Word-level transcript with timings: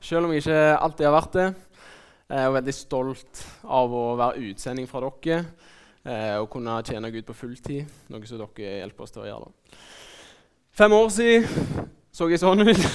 selv 0.00 0.26
om 0.26 0.32
jeg 0.34 0.44
ikke 0.44 0.60
alltid 0.76 1.08
har 1.08 1.16
vært 1.16 1.38
det. 1.38 1.46
Jeg 2.26 2.42
er 2.42 2.54
veldig 2.56 2.72
stolt 2.74 3.40
av 3.70 3.92
å 3.94 4.06
være 4.18 4.48
utsending 4.48 4.88
fra 4.90 4.98
dere 5.04 5.36
eh, 6.02 6.32
og 6.40 6.48
kunne 6.50 6.80
tjene 6.82 7.12
Gud 7.14 7.22
på 7.28 7.36
fulltid, 7.38 7.92
noe 8.10 8.26
som 8.26 8.40
dere 8.40 8.80
hjelper 8.80 9.04
oss 9.04 9.14
til 9.14 9.22
å 9.22 9.26
gjøre. 9.28 9.46
Da. 9.46 9.76
Fem 10.74 10.96
år 10.96 11.12
siden 11.14 11.84
så 12.16 12.26
jeg 12.32 12.42
sånn 12.42 12.66
ut. 12.66 12.82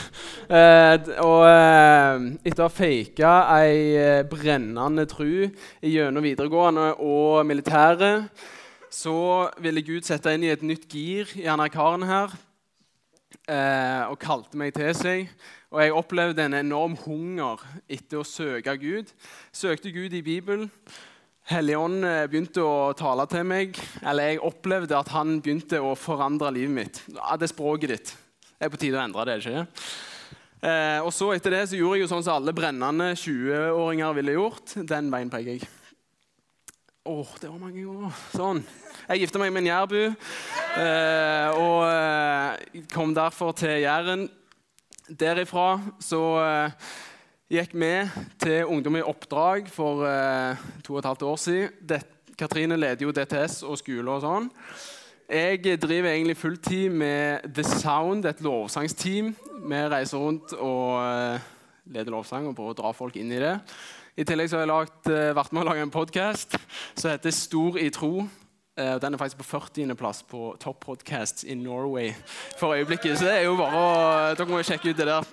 Eh, 0.51 1.05
og 1.23 1.45
eh, 1.47 2.23
etter 2.49 2.65
å 2.65 2.65
ha 2.65 2.71
faka 2.73 3.29
ei 3.61 4.23
brennende 4.27 5.05
tru 5.07 5.45
gjennom 5.79 6.25
videregående 6.25 6.89
og 6.99 7.45
militæret, 7.47 8.25
så 8.91 9.45
ville 9.63 9.85
Gud 9.87 10.03
sette 10.03 10.33
inn 10.35 10.43
i 10.43 10.51
et 10.51 10.65
nytt 10.65 10.91
gir 10.91 11.31
i 11.39 11.45
denne 11.45 11.69
karen 11.71 12.03
her. 12.09 12.35
Og 14.11 14.19
kalte 14.19 14.59
meg 14.59 14.75
til 14.75 14.91
seg. 14.97 15.31
Og 15.71 15.79
jeg 15.79 15.93
opplevde 15.95 16.43
en 16.43 16.57
enorm 16.57 16.97
hunger 17.05 17.61
etter 17.87 18.19
å 18.19 18.27
søke 18.27 18.73
Gud. 18.75 19.11
Søkte 19.55 19.93
Gud 19.95 20.11
i 20.11 20.19
Bibelen. 20.25 20.65
Helligånd 21.47 22.03
eh, 22.03 22.25
begynte 22.27 22.65
å 22.67 22.91
tale 22.99 23.23
til 23.31 23.45
meg. 23.47 23.79
Eller 24.03 24.33
jeg 24.33 24.41
opplevde 24.43 24.97
at 24.99 25.13
han 25.15 25.37
begynte 25.39 25.79
å 25.79 25.93
forandre 25.95 26.51
livet 26.51 26.75
mitt. 26.75 26.99
Ja, 27.15 27.37
det 27.39 27.53
språket 27.53 27.93
ditt. 27.93 28.11
Det 28.51 28.67
er 28.67 28.73
på 28.73 28.81
tide 28.81 28.99
å 28.99 29.05
endre 29.05 29.23
det. 29.29 29.37
ikke 29.39 29.63
eh, 30.67 30.99
og 30.99 31.13
så 31.15 31.31
Etter 31.37 31.55
det 31.55 31.63
så 31.71 31.79
gjorde 31.79 32.01
jeg 32.01 32.03
jo 32.03 32.11
sånn 32.11 32.27
som 32.27 32.41
alle 32.41 32.55
brennende 32.57 33.13
20-åringer 33.15 34.19
ville 34.19 34.35
gjort. 34.35 34.75
Den 34.91 35.07
veien 35.13 35.31
peker 35.31 35.55
jeg. 35.55 35.71
Åh, 37.07 37.23
oh, 37.23 37.31
det 37.39 37.47
var 37.47 37.63
mange 37.63 37.87
år. 37.87 38.11
Sånn. 38.35 38.59
Jeg 39.07 39.23
gifta 39.23 39.39
meg 39.39 39.55
med 39.55 39.63
en 39.63 39.71
jærbu 39.71 39.97
eh, 40.03 41.47
og 41.55 41.79
eh, 41.87 42.85
kom 42.91 43.15
derfor 43.15 43.55
til 43.57 43.79
Jæren. 43.87 44.27
Derifra 45.19 45.75
så 45.99 46.21
eh, 46.39 46.89
gikk 47.51 47.73
vi 47.75 47.91
til 48.39 48.69
Ungdom 48.71 48.95
i 48.95 49.03
oppdrag 49.03 49.67
for 49.71 50.05
eh, 50.07 50.59
to 50.85 50.95
og 50.95 51.01
et 51.01 51.09
halvt 51.09 51.25
år 51.27 51.39
siden. 51.41 51.77
Det, 51.89 52.01
Katrine 52.39 52.77
leder 52.79 53.03
jo 53.05 53.11
DTS 53.11 53.61
og 53.67 53.77
skole 53.81 54.07
og 54.07 54.23
sånn. 54.23 54.47
Jeg 55.31 55.79
driver 55.79 56.09
egentlig 56.11 56.37
fulltid 56.39 56.89
med 56.95 57.45
The 57.55 57.63
Sound, 57.63 58.25
et 58.27 58.41
lovsangsteam. 58.43 59.33
Vi 59.63 59.81
reiser 59.93 60.19
rundt 60.19 60.55
og 60.57 61.01
eh, 61.03 61.49
leder 61.91 62.15
lovsang 62.15 62.47
og 62.47 62.55
prøver 62.55 62.75
å 62.75 62.79
dra 62.81 62.93
folk 62.95 63.19
inn 63.19 63.31
i 63.35 63.41
det. 63.41 63.57
I 64.19 64.25
tillegg 64.27 64.51
så 64.51 64.59
har 64.59 64.65
jeg 64.65 64.71
lagt, 64.71 65.11
eh, 65.11 65.33
vært 65.35 65.51
med 65.51 65.63
å 65.63 65.69
lage 65.69 65.85
en 65.85 65.93
podkast 65.93 66.55
som 66.95 67.11
heter 67.11 67.35
Stor 67.35 67.79
i 67.79 67.89
tro. 67.95 68.27
Eh, 68.77 68.95
den 69.01 69.13
er 69.13 69.21
faktisk 69.21 69.41
på 69.43 69.57
40.-plass 69.57 70.23
på 70.23 70.55
Top 70.59 70.79
Podcasts 70.85 71.43
in 71.43 71.63
Norway 71.63 72.13
for 72.59 72.75
øyeblikket. 72.75 73.17
Så 73.17 73.25
det 73.25 73.37
er 73.39 73.47
jo 73.49 73.57
bare 73.59 73.79
å, 73.79 73.87
dere 74.35 74.49
må 74.49 74.61
sjekke 74.63 74.93
ut 74.93 75.01
det 75.01 75.09
der. 75.11 75.23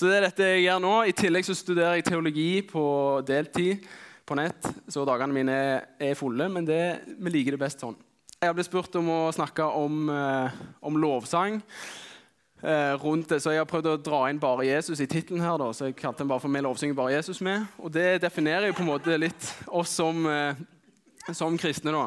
Så 0.00 0.08
det 0.08 0.16
er 0.16 0.24
dette 0.24 0.46
jeg 0.48 0.62
gjør 0.64 0.78
nå. 0.80 0.94
I 1.04 1.12
tillegg 1.12 1.44
så 1.44 1.54
studerer 1.56 1.98
jeg 1.98 2.06
teologi 2.06 2.62
på 2.64 2.84
deltid 3.28 3.84
på 4.24 4.36
nett, 4.38 4.68
så 4.88 5.02
dagene 5.04 5.34
mine 5.34 5.56
er 6.00 6.14
fulle. 6.16 6.46
Men 6.48 6.64
det, 6.64 6.84
vi 7.18 7.32
liker 7.34 7.56
det 7.56 7.60
best 7.60 7.82
sånn. 7.82 7.98
Jeg 8.40 8.48
har 8.48 8.56
blitt 8.56 8.70
spurt 8.70 8.94
om 8.96 9.10
å 9.12 9.18
snakke 9.36 9.66
om, 9.76 10.08
eh, 10.08 10.60
om 10.80 10.96
lovsang. 10.96 11.60
Eh, 12.62 12.94
rundt 13.02 13.28
det, 13.28 13.42
så 13.42 13.52
Jeg 13.52 13.60
har 13.60 13.68
prøvd 13.68 13.90
å 13.90 14.02
dra 14.02 14.30
inn 14.30 14.38
bare 14.38 14.64
Jesus 14.64 15.00
i 15.00 15.06
tittelen. 15.06 15.42
her, 15.42 15.58
så 15.72 15.86
jeg 15.86 15.96
kalte 15.96 16.18
den 16.18 16.28
bare 16.28 16.40
for 16.40 16.48
'Vi 16.48 16.60
lovsynger 16.60 16.94
bare 16.94 17.18
Jesus' 17.18 17.42
med. 17.42 17.66
Og 17.78 17.92
Det 17.92 18.22
definerer 18.22 18.68
jo 18.68 18.72
på 18.72 18.80
en 18.80 18.98
måte 18.98 19.18
litt 19.18 19.54
oss 19.68 19.90
som, 19.90 20.24
som 21.34 21.58
kristne. 21.58 21.92
da. 21.92 22.06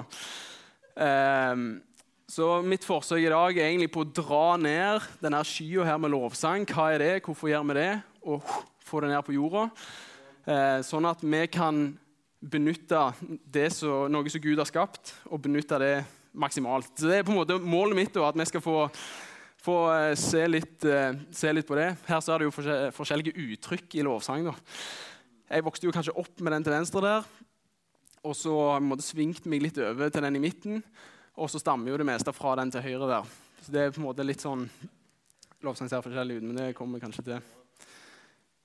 Eh, 1.06 1.56
så 2.34 2.48
mitt 2.66 2.86
forsøk 2.88 3.22
i 3.22 3.30
dag 3.30 3.58
er 3.58 3.68
egentlig 3.68 3.92
på 3.94 4.06
å 4.06 4.10
dra 4.10 4.58
ned 4.58 5.04
denne 5.22 5.42
skya 5.46 5.86
her 5.86 6.00
med 6.02 6.14
lovsang. 6.16 6.66
Hva 6.66 6.94
er 6.94 7.04
det? 7.04 7.12
Hvorfor 7.26 7.52
gjør 7.52 7.68
vi 7.70 7.78
det? 7.78 7.92
Og 8.26 8.42
få 8.84 9.04
det 9.04 9.12
ned 9.12 9.22
på 9.28 9.36
jorda. 9.36 9.68
Eh, 10.44 10.80
sånn 10.84 11.06
at 11.08 11.22
vi 11.24 11.44
kan 11.52 11.86
benytte 12.44 13.04
som, 13.72 14.10
noe 14.12 14.32
som 14.32 14.44
Gud 14.44 14.60
har 14.60 14.68
skapt, 14.68 15.14
og 15.32 15.44
benytte 15.46 15.80
det 15.80 15.94
maksimalt. 16.34 16.92
Så 16.98 17.08
Det 17.08 17.20
er 17.20 17.24
på 17.28 17.32
en 17.32 17.40
måte 17.40 17.60
målet 17.60 17.96
mitt, 17.96 18.18
at 18.18 18.38
vi 18.38 18.46
skal 18.50 18.64
få, 18.64 18.90
få 19.64 19.78
uh, 19.92 20.16
se, 20.20 20.44
litt, 20.48 20.84
uh, 20.84 21.14
se, 21.32 21.54
litt, 21.54 21.68
på 21.68 21.78
det. 21.80 21.94
Her 22.10 22.20
så 22.20 22.34
er 22.34 22.44
det 22.44 22.50
jo 22.50 22.92
forskjellige 22.98 23.36
uttrykk 23.38 23.96
i 24.00 24.06
lovsang. 24.06 24.50
Da. 24.50 24.56
Jeg 25.54 25.66
vokste 25.66 25.88
jo 25.88 25.96
kanskje 25.96 26.18
opp 26.20 26.42
med 26.42 26.56
den 26.56 26.66
til 26.66 26.76
venstre 26.76 27.06
der, 27.06 27.32
og 28.24 28.36
så 28.40 28.54
har 28.56 28.80
jeg 28.82 29.04
svingt 29.04 29.48
meg 29.52 29.66
litt 29.66 29.80
over 29.84 30.12
til 30.12 30.24
den 30.24 30.40
i 30.40 30.44
midten. 30.44 30.84
Og 31.36 31.50
så 31.52 31.60
stammer 31.60 31.92
jo 31.92 31.98
det 32.00 32.08
meste 32.08 32.32
fra 32.36 32.56
den 32.60 32.72
til 32.72 32.86
høyre 32.86 33.10
der. 33.10 33.34
Så 33.64 33.74
det 33.74 33.82
er 33.82 33.92
på 33.96 34.02
en 34.02 34.08
måte 34.08 34.26
litt 34.26 34.44
sånn 34.44 34.68
Lovsang 35.64 35.88
ser 35.88 36.02
forskjellig 36.04 36.42
ut, 36.42 36.44
men 36.44 36.58
det 36.60 36.74
kommer 36.76 37.00
vi 37.00 37.06
kanskje 37.06 37.24
til. 37.24 37.52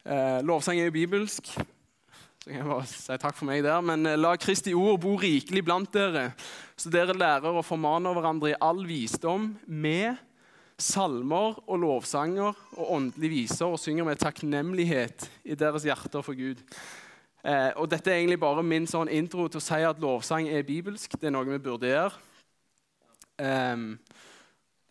Eh, 0.03 0.41
lovsang 0.43 0.81
er 0.81 0.89
jo 0.89 0.95
bibelsk. 0.97 1.53
Så 2.43 2.51
jeg 2.51 2.67
bare 2.67 2.87
si 2.91 3.19
takk 3.23 3.37
for 3.39 3.47
meg 3.47 3.63
der. 3.63 3.79
Men 3.87 4.03
eh, 4.03 4.19
la 4.19 4.33
Kristi 4.35 4.75
ord 4.75 4.99
bo 5.05 5.13
rikelig 5.21 5.63
blant 5.63 5.93
dere, 5.95 6.33
så 6.75 6.91
dere 6.91 7.15
lærer 7.15 7.55
å 7.55 7.63
formane 7.63 8.11
hverandre 8.17 8.51
i 8.51 8.59
all 8.59 8.83
visdom 8.89 9.53
med 9.71 10.19
salmer 10.79 11.59
og 11.67 11.79
lovsanger 11.83 12.59
og 12.79 12.95
åndelige 12.99 13.35
viser 13.35 13.71
og 13.71 13.79
synger 13.83 14.07
med 14.11 14.19
takknemlighet 14.23 15.29
i 15.47 15.59
deres 15.59 15.87
hjerter 15.87 16.27
for 16.27 16.39
Gud. 16.39 16.67
Eh, 17.49 17.73
og 17.77 17.89
Dette 17.91 18.13
er 18.13 18.21
egentlig 18.21 18.41
bare 18.43 18.63
min 18.63 18.87
sånn 18.87 19.09
intro 19.09 19.49
til 19.49 19.63
å 19.63 19.65
si 19.65 19.81
at 19.89 20.01
lovsang 20.03 20.49
er 20.53 20.67
bibelsk. 20.69 21.17
Det 21.17 21.31
er 21.31 21.33
noe 21.33 21.49
vi 21.49 21.59
burde 21.65 21.89
gjøre. 21.89 22.25
Um, 23.39 23.99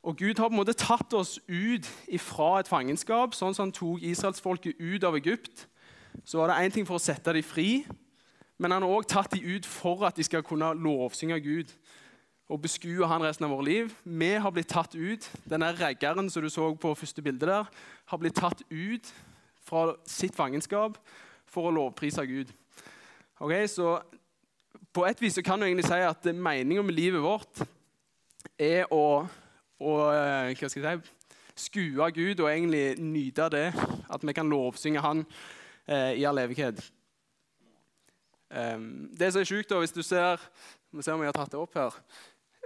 og 0.08 0.18
Gud 0.18 0.40
har 0.40 0.48
på 0.48 0.56
en 0.56 0.62
måte 0.62 0.74
tatt 0.74 1.14
oss 1.14 1.36
ut 1.52 1.86
fra 2.24 2.54
et 2.62 2.70
fangenskap, 2.72 3.36
sånn 3.36 3.54
som 3.54 3.68
han 3.68 3.76
tok 3.76 4.06
israelsfolket 4.08 4.80
ut 4.80 5.04
av 5.04 5.18
Egypt 5.20 5.68
så 6.26 6.38
var 6.38 6.52
det 6.52 6.66
én 6.66 6.74
ting 6.74 6.88
for 6.88 6.98
å 6.98 7.04
sette 7.04 7.34
dem 7.36 7.46
fri, 7.46 7.86
men 8.58 8.74
han 8.74 8.86
har 8.86 8.94
òg 8.94 9.08
tatt 9.10 9.36
dem 9.36 9.46
ut 9.46 9.68
for 9.70 10.06
at 10.08 10.18
de 10.18 10.26
skal 10.26 10.46
kunne 10.46 10.74
lovsynge 10.82 11.38
Gud 11.44 11.74
og 12.50 12.62
beskue 12.64 13.08
han 13.08 13.22
resten 13.22 13.46
av 13.46 13.52
vårt 13.52 13.68
liv. 13.68 13.94
Vi 14.04 14.32
har 14.40 14.54
blitt 14.56 14.70
tatt 14.72 14.96
ut. 14.96 15.26
Denne 15.50 15.74
reggeren 15.76 16.30
som 16.32 16.42
du 16.44 16.50
så 16.50 16.70
på 16.80 16.94
første 16.96 17.22
bilde 17.22 17.46
der, 17.46 17.68
har 18.08 18.22
blitt 18.22 18.38
tatt 18.40 18.64
ut 18.72 19.12
fra 19.68 19.92
sitt 20.08 20.36
fangenskap 20.36 20.96
for 21.58 21.72
å 21.72 21.74
lovprise 21.74 22.26
Gud. 22.30 22.54
Ok, 23.42 23.54
så 23.70 23.98
På 24.94 25.04
et 25.06 25.20
vis 25.22 25.36
kan 25.46 25.60
du 25.60 25.66
egentlig 25.68 25.86
si 25.86 25.98
at 26.02 26.26
meninga 26.34 26.82
med 26.82 26.96
livet 26.96 27.22
vårt 27.22 27.60
er 28.58 28.88
å, 28.90 29.28
å 29.78 29.92
eh, 30.10 30.58
si, 30.58 30.82
skue 31.54 32.08
Gud 32.16 32.42
og 32.42 32.50
egentlig 32.50 32.96
nyte 32.98 33.50
det. 33.54 33.68
At 34.10 34.26
vi 34.26 34.34
kan 34.34 34.50
lovsynge 34.50 35.04
Han 35.04 35.22
eh, 35.86 36.18
i 36.18 36.26
all 36.26 36.42
evighet. 36.42 36.82
Um, 38.50 39.12
det 39.14 39.34
som 39.34 39.44
er 39.44 39.50
sjukt, 39.50 39.76
hvis 39.76 39.92
du 39.92 40.02
ser 40.02 40.40
Vi 40.96 41.04
ser 41.04 41.14
om 41.14 41.22
jeg 41.22 41.28
har 41.28 41.36
tatt 41.36 41.52
det 41.52 41.60
opp 41.60 41.76
her. 41.76 41.98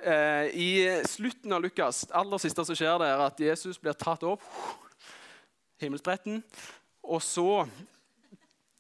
Eh, 0.02 0.46
I 0.56 0.72
slutten 1.10 1.52
av 1.54 1.64
Lukas, 1.66 2.06
aller 2.14 2.40
siste 2.40 2.64
som 2.64 2.78
skjer, 2.78 2.96
det 3.02 3.10
er 3.10 3.24
at 3.26 3.40
Jesus 3.44 3.82
blir 3.82 3.98
tatt 3.98 4.24
opp. 4.24 4.46
Himmelspretten. 5.82 6.44
Og 7.02 7.20
så 7.26 7.66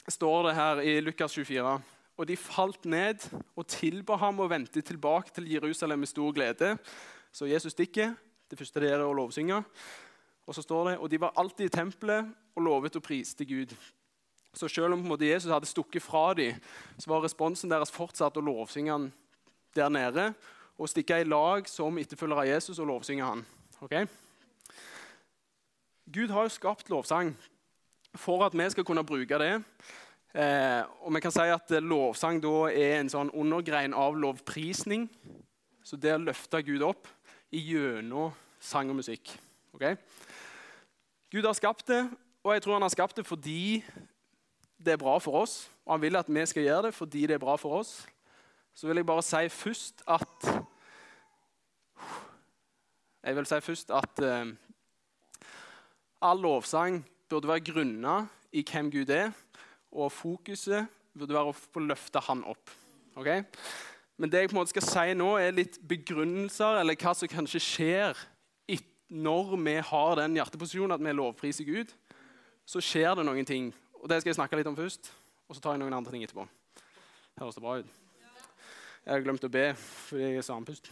står 0.09 0.47
det 0.47 0.55
her 0.57 0.81
i 0.81 0.99
Lukas 1.03 1.33
24 1.37 1.79
og 2.21 2.27
de 2.29 2.37
falt 2.37 2.85
ned 2.85 3.23
og 3.57 3.65
tilba 3.71 4.17
ham 4.21 4.43
å 4.43 4.49
vente 4.51 4.83
tilbake 4.85 5.33
til 5.33 5.47
Jerusalem 5.49 6.03
med 6.03 6.11
stor 6.11 6.33
glede. 6.35 6.75
Så 7.33 7.47
Jesus 7.49 7.73
stikker. 7.73 8.13
Det 8.51 8.59
første 8.59 8.83
det 8.83 8.91
er 8.91 9.01
å 9.01 9.15
lovsynge. 9.15 9.61
Og 10.45 10.53
så 10.53 10.61
står 10.61 10.89
det, 10.89 10.95
og 10.99 11.09
de 11.09 11.19
var 11.21 11.33
alltid 11.39 11.69
i 11.69 11.73
tempelet 11.73 12.29
og 12.53 12.65
lovet 12.65 12.97
og 12.99 13.05
priste 13.05 13.47
Gud. 13.47 13.73
Så 14.53 14.67
selv 14.67 14.93
om 14.93 15.15
Jesus 15.17 15.51
hadde 15.51 15.69
stukket 15.69 16.03
fra 16.03 16.33
dem, 16.37 16.59
så 16.99 17.09
var 17.09 17.23
responsen 17.23 17.71
deres 17.71 17.93
fortsatt 17.93 18.37
å 18.37 18.43
lovsynge 18.43 18.91
han 18.91 19.07
der 19.73 19.89
nede. 19.89 20.33
Og 20.77 20.91
stikke 20.91 21.21
i 21.21 21.29
lag 21.29 21.69
som 21.69 21.97
etterfølger 21.97 22.43
av 22.43 22.49
Jesus 22.51 22.81
og 22.83 22.91
lovsynge 22.91 23.23
han. 23.25 23.45
Okay? 23.81 24.05
Gud 26.11 26.29
har 26.29 26.45
jo 26.45 26.53
skapt 26.53 26.91
lovsang 26.91 27.31
for 28.17 28.45
at 28.45 28.55
vi 28.57 28.69
skal 28.69 28.85
kunne 28.87 29.05
bruke 29.07 29.39
det. 29.39 29.53
Eh, 30.31 30.83
og 31.03 31.13
vi 31.15 31.21
kan 31.23 31.33
si 31.33 31.47
at 31.51 31.73
Lovsang 31.83 32.39
da 32.43 32.69
er 32.71 32.99
en 32.99 33.11
sånn 33.11 33.31
undergrein 33.35 33.95
av 33.95 34.15
lovprisning. 34.19 35.09
Så 35.83 35.97
det 35.99 36.13
å 36.15 36.21
løfte 36.21 36.61
Gud 36.63 36.83
opp 36.85 37.09
gjennom 37.51 38.31
sang 38.61 38.91
og 38.91 38.99
musikk. 39.01 39.33
Okay? 39.75 39.97
Gud 41.31 41.47
har 41.47 41.55
skapt 41.57 41.87
det, 41.87 42.05
og 42.43 42.53
jeg 42.53 42.63
tror 42.63 42.77
han 42.77 42.85
har 42.85 42.93
skapt 42.93 43.17
det 43.19 43.27
fordi 43.27 43.81
det 44.81 44.95
er 44.95 45.01
bra 45.01 45.17
for 45.21 45.43
oss, 45.43 45.69
og 45.85 45.95
han 45.95 46.01
vil 46.01 46.17
at 46.17 46.29
vi 46.29 46.45
skal 46.49 46.65
gjøre 46.65 46.87
det 46.87 46.95
fordi 46.95 47.27
det 47.29 47.37
er 47.37 47.43
bra 47.43 47.55
for 47.59 47.81
oss, 47.81 48.01
så 48.73 48.87
vil 48.87 49.01
jeg 49.01 49.05
bare 49.05 49.23
si 49.25 49.49
først 49.49 50.03
at 50.07 50.51
Jeg 53.21 53.35
vil 53.37 53.45
si 53.45 53.57
først 53.61 53.91
at 53.93 54.19
eh, 54.25 54.47
all 56.25 56.39
lovsang 56.41 57.03
burde 57.31 57.49
være 57.49 57.65
grunna 57.71 58.17
i 58.51 58.63
hvem 58.67 58.91
Gud 58.91 59.09
er, 59.15 59.31
og 59.91 60.11
fokuset 60.11 60.87
burde 61.17 61.35
være 61.35 61.53
å 61.55 61.85
løfte 61.87 62.21
Han 62.27 62.43
opp. 62.47 62.71
Okay? 63.15 63.43
Men 64.19 64.31
det 64.31 64.43
jeg 64.43 64.51
på 64.51 64.55
en 64.55 64.61
måte 64.61 64.75
skal 64.75 64.85
si 64.85 65.15
nå, 65.17 65.31
er 65.39 65.55
litt 65.55 65.79
begrunnelser, 65.87 66.81
eller 66.83 66.99
hva 66.99 67.15
som 67.17 67.31
kanskje 67.31 67.63
skjer 67.63 68.27
når 69.11 69.57
vi 69.59 69.73
har 69.83 70.13
den 70.15 70.37
hjerteposisjonen 70.39 70.95
at 70.95 71.01
vi 71.03 71.11
lovpriser 71.11 71.67
Gud 71.67 71.89
så 72.65 72.79
skjer 72.83 73.17
det 73.17 73.25
noen 73.27 73.47
ting. 73.47 73.71
Og 73.99 74.09
Det 74.09 74.21
skal 74.21 74.31
jeg 74.31 74.39
snakke 74.39 74.55
litt 74.55 74.69
om 74.69 74.77
først, 74.77 75.11
og 75.49 75.55
så 75.55 75.61
tar 75.61 75.75
jeg 75.75 75.83
noen 75.83 75.97
andre 75.97 76.13
ting 76.13 76.23
etterpå. 76.23 76.47
Høres 77.39 77.57
det 77.57 77.63
bra 77.63 77.79
ut? 77.81 77.97
Jeg 79.01 79.11
har 79.11 79.23
glemt 79.25 79.43
å 79.43 79.51
be 79.51 79.65
fordi 79.75 80.23
jeg 80.23 80.39
er 80.39 80.45
sampust. 80.45 80.91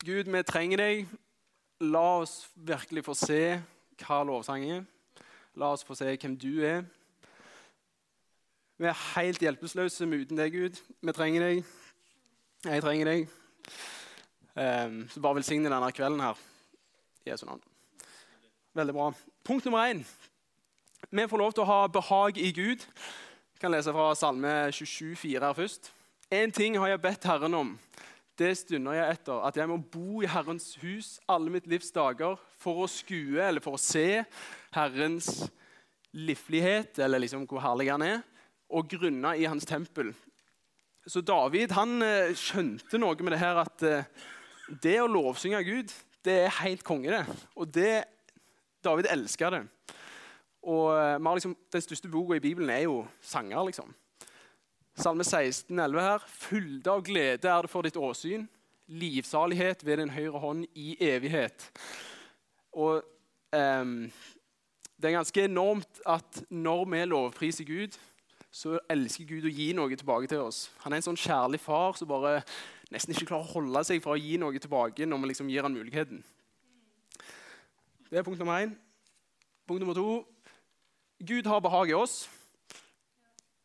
Gud, 0.00 0.26
vi 0.32 0.42
trenger 0.48 0.80
deg. 0.80 1.10
La 1.84 2.20
oss 2.24 2.48
virkelig 2.56 3.04
få 3.06 3.14
se 3.16 3.60
hva 4.04 4.22
lovsang 4.26 4.64
er. 4.64 4.84
La 5.58 5.72
oss 5.74 5.84
få 5.84 5.94
se 5.98 6.16
hvem 6.16 6.36
du 6.40 6.62
er. 6.64 6.84
Vi 8.80 8.88
er 8.88 9.00
helt 9.14 9.42
hjelpeløse 9.44 10.06
uten 10.08 10.38
deg, 10.38 10.54
Gud. 10.54 10.78
Vi 11.02 11.12
trenger 11.12 11.44
deg. 11.44 11.64
Jeg 12.64 12.82
trenger 12.82 13.10
deg. 13.10 13.34
Um, 14.56 15.02
så 15.08 15.20
bare 15.20 15.36
velsigne 15.36 15.68
denne 15.68 15.92
kvelden 15.92 16.22
her. 16.24 16.38
Jesu 17.26 17.44
navn. 17.46 17.62
Veldig 18.74 18.94
bra. 18.94 19.12
Punkt 19.44 19.64
nummer 19.64 19.84
én. 19.90 20.04
Vi 21.10 21.28
får 21.28 21.42
lov 21.42 21.52
til 21.52 21.64
å 21.64 21.70
ha 21.70 21.86
behag 21.92 22.38
i 22.38 22.52
Gud. 22.56 22.84
Jeg 22.86 23.60
kan 23.60 23.72
lese 23.74 23.92
fra 23.92 24.14
Salme 24.16 24.54
27, 24.72 25.14
27,4 25.14 25.44
her 25.44 25.56
først. 25.56 25.92
Én 26.32 26.52
ting 26.54 26.78
har 26.78 26.88
jeg 26.88 27.02
bedt 27.02 27.26
Herren 27.28 27.54
om. 27.54 27.78
Det 28.38 28.54
stunder 28.56 28.96
jeg 28.96 29.16
etter, 29.18 29.42
at 29.44 29.56
jeg 29.56 29.68
må 29.68 29.76
bo 29.76 30.22
i 30.22 30.30
Herrens 30.30 30.78
hus 30.80 31.18
alle 31.28 31.52
mitt 31.52 31.66
livs 31.68 31.90
dager 31.92 32.40
for 32.60 32.84
å 32.84 32.90
skue 32.90 33.40
eller 33.42 33.64
for 33.64 33.78
å 33.78 33.80
se 33.80 34.22
Herrens 34.74 35.48
livlighet, 36.12 36.98
eller 36.98 37.22
liksom 37.22 37.46
hvor 37.48 37.62
herlig 37.62 37.90
han 37.92 38.04
er 38.04 38.20
og 38.70 38.90
grunna 38.90 39.34
i 39.38 39.46
hans 39.50 39.66
tempel. 39.66 40.12
Så 41.06 41.22
David 41.26 41.72
han 41.74 42.02
eh, 42.04 42.36
skjønte 42.38 43.00
noe 43.00 43.18
med 43.24 43.34
det 43.34 43.40
her 43.42 43.58
at 43.64 43.82
eh, 43.86 44.10
det 44.82 44.98
å 45.02 45.08
lovsynge 45.10 45.62
Gud, 45.66 45.94
det 46.22 46.36
er 46.44 46.58
helt 46.60 46.84
konge, 46.86 47.10
det. 47.10 47.38
Og 47.56 47.70
det, 47.74 48.04
David 48.84 49.08
elsker 49.10 49.56
det. 49.56 49.62
Og 50.70 50.92
eh, 50.94 51.34
liksom, 51.34 51.56
Den 51.72 51.82
største 51.82 52.12
boka 52.12 52.36
i 52.36 52.44
Bibelen 52.44 52.70
er 52.70 52.84
jo 52.84 53.02
sanger. 53.22 53.64
liksom. 53.66 53.90
Salme 54.94 55.24
16, 55.24 55.78
11 55.78 56.00
her. 56.04 56.24
Fylde 56.28 56.92
av 56.92 57.02
glede 57.02 57.48
er 57.48 57.62
det 57.66 57.72
for 57.72 57.86
ditt 57.86 57.96
åsyn. 57.96 58.46
Livsalighet 58.90 59.84
ved 59.86 60.02
din 60.02 60.12
høyre 60.12 60.38
hånd 60.42 60.66
i 60.74 60.96
evighet. 61.00 61.70
Og 62.72 63.02
um, 63.52 64.12
Det 65.00 65.08
er 65.08 65.16
ganske 65.16 65.44
enormt 65.44 66.00
at 66.06 66.42
når 66.50 66.84
vi 66.84 67.04
lovpriser 67.04 67.64
Gud, 67.64 67.96
så 68.50 68.78
elsker 68.90 69.24
Gud 69.24 69.46
å 69.46 69.54
gi 69.54 69.70
noe 69.72 69.96
tilbake 69.96 70.28
til 70.28 70.42
oss. 70.42 70.68
Han 70.82 70.92
er 70.92 71.00
en 71.00 71.06
sånn 71.06 71.18
kjærlig 71.18 71.60
far 71.62 71.94
som 71.96 72.10
bare 72.10 72.40
nesten 72.90 73.14
ikke 73.14 73.30
klarer 73.30 73.46
å 73.46 73.54
holde 73.54 73.84
seg 73.86 74.02
fra 74.02 74.16
å 74.16 74.20
gi 74.20 74.36
noe 74.42 74.58
tilbake 74.58 75.06
når 75.06 75.22
vi 75.22 75.30
liksom 75.30 75.50
gir 75.52 75.64
han 75.64 75.76
muligheten. 75.76 76.20
Det 78.10 78.18
er 78.18 78.26
punkt 78.26 78.42
nummer 78.42 78.58
én. 78.58 78.74
Punkt 79.70 79.80
nummer 79.80 79.94
to 79.94 80.26
Gud 81.22 81.46
har 81.46 81.62
behag 81.62 81.92
i 81.92 81.94
oss. 81.94 82.24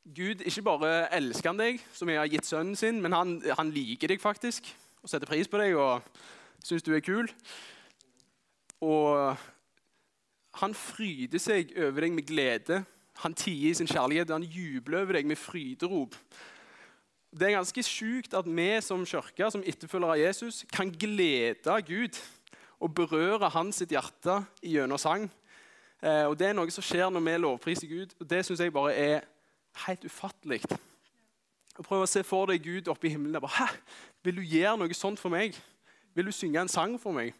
Gud 0.06 0.44
ikke 0.46 0.62
bare 0.62 0.90
elsker 1.18 1.50
han 1.50 1.60
deg, 1.60 1.80
som 1.96 2.10
jeg 2.12 2.19
har 2.19 2.30
gitt 2.30 2.46
sønnen 2.46 2.75
sin, 2.78 3.00
men 3.02 3.16
han, 3.16 3.40
han 3.57 3.72
liker 3.74 4.12
deg 4.12 4.22
faktisk 4.22 4.68
og 5.02 5.10
setter 5.10 5.30
pris 5.30 5.50
på 5.50 5.57
deg 5.57 5.74
og 5.81 6.06
syns 6.66 6.86
du 6.86 6.92
er 6.94 7.02
kul. 7.02 7.30
Og 8.81 9.38
han 10.60 10.75
fryder 10.75 11.42
seg 11.42 11.72
over 11.77 12.06
deg 12.06 12.16
med 12.16 12.27
glede 12.27 12.83
han 13.24 13.36
tier 13.38 13.72
i 13.72 13.77
sin 13.77 13.88
kjærlighet, 13.88 14.30
han 14.33 14.44
jubler 14.44 15.06
over 15.06 15.18
deg 15.18 15.27
med 15.27 15.39
fryderop. 15.39 16.16
Det 17.36 17.48
er 17.48 17.57
ganske 17.57 17.83
sjukt 17.83 18.36
at 18.36 18.48
vi 18.48 18.68
som 18.83 19.06
kirke, 19.07 19.48
som 19.51 19.63
etterfølgere 19.66 20.16
av 20.16 20.19
Jesus, 20.19 20.63
kan 20.72 20.92
glede 20.92 21.77
Gud 21.88 22.19
og 22.80 22.94
berøre 22.95 23.50
hans 23.51 23.80
sitt 23.80 23.92
hjerte 23.95 24.42
gjennom 24.63 25.00
sang. 25.00 25.30
Eh, 26.04 26.25
og 26.28 26.38
Det 26.39 26.50
er 26.50 26.56
noe 26.56 26.71
som 26.71 26.83
skjer 26.83 27.10
når 27.12 27.24
vi 27.24 27.38
lovpriser 27.38 27.88
Gud. 27.88 28.16
og 28.19 28.30
Det 28.30 28.45
syns 28.45 28.60
jeg 28.60 28.74
bare 28.74 28.94
er 28.94 29.21
helt 29.86 30.06
ufattelig. 30.06 30.62
Å 31.75 31.83
prøve 31.83 32.04
å 32.04 32.10
se 32.10 32.24
for 32.24 32.48
deg 32.48 32.63
Gud 32.63 32.88
oppe 32.88 33.07
i 33.07 33.12
himmelen. 33.16 33.42
Bare, 33.42 33.68
Hæ? 33.68 33.68
Vil 34.24 34.36
du 34.36 34.42
gjøre 34.42 34.78
noe 34.78 34.94
sånt 34.94 35.19
for 35.19 35.30
meg? 35.30 35.56
Vil 36.16 36.25
du 36.25 36.31
synge 36.31 36.62
en 36.62 36.71
sang 36.71 37.00
for 37.00 37.12
meg? 37.12 37.33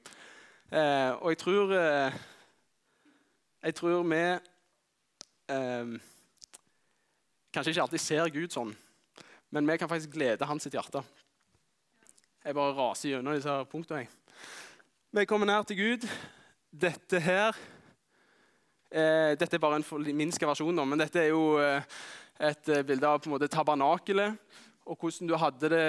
Eh, 0.72 1.12
og 1.22 1.30
jeg 1.30 1.38
tror, 1.38 1.72
eh, 1.78 2.14
jeg 3.64 3.76
tror 3.76 4.04
vi 4.04 4.22
eh, 5.54 5.92
kanskje 7.54 7.70
ikke 7.72 7.84
alltid 7.84 8.02
ser 8.02 8.32
Gud 8.34 8.56
sånn, 8.56 8.72
men 9.54 9.70
vi 9.70 9.78
kan 9.78 9.92
faktisk 9.92 10.16
glede 10.16 10.48
hans 10.50 10.66
hjerte. 10.66 11.04
Jeg 12.46 12.58
bare 12.58 12.74
raser 12.78 13.12
gjennom 13.12 13.38
disse 13.38 13.54
punktene. 13.70 14.08
Vi 15.14 15.26
kommer 15.30 15.48
nær 15.50 15.64
til 15.70 15.78
Gud. 15.78 16.08
Dette 16.70 17.22
her 17.24 17.54
eh, 18.92 19.38
Dette 19.38 19.56
er 19.56 19.62
bare 19.62 19.78
en 19.80 19.86
forminska 19.86 20.50
versjon, 20.50 20.82
men 20.82 21.00
dette 21.00 21.22
er 21.22 21.30
jo 21.30 21.60
eh, 21.62 21.86
et 22.42 22.74
eh, 22.74 22.84
bilde 22.84 23.06
av 23.06 23.22
på 23.22 23.30
en 23.30 23.36
måte 23.38 23.50
tabernakelet. 23.54 24.42
Og 24.86 24.98
hvordan 24.98 25.30
du 25.30 25.38
hadde 25.38 25.70
det 25.72 25.86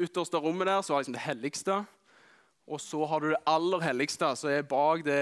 ytterste 0.00 0.40
rommet 0.40 0.66
der, 0.66 0.80
så 0.80 0.92
var 0.92 1.04
liksom 1.04 1.16
det 1.16 1.24
helligste. 1.28 1.84
Og 2.66 2.80
så 2.80 3.04
har 3.06 3.20
du 3.20 3.28
det 3.30 3.42
aller 3.46 3.84
helligste, 3.86 4.32
som 4.36 4.50
er 4.50 4.66
bak 4.66 5.04
det 5.06 5.20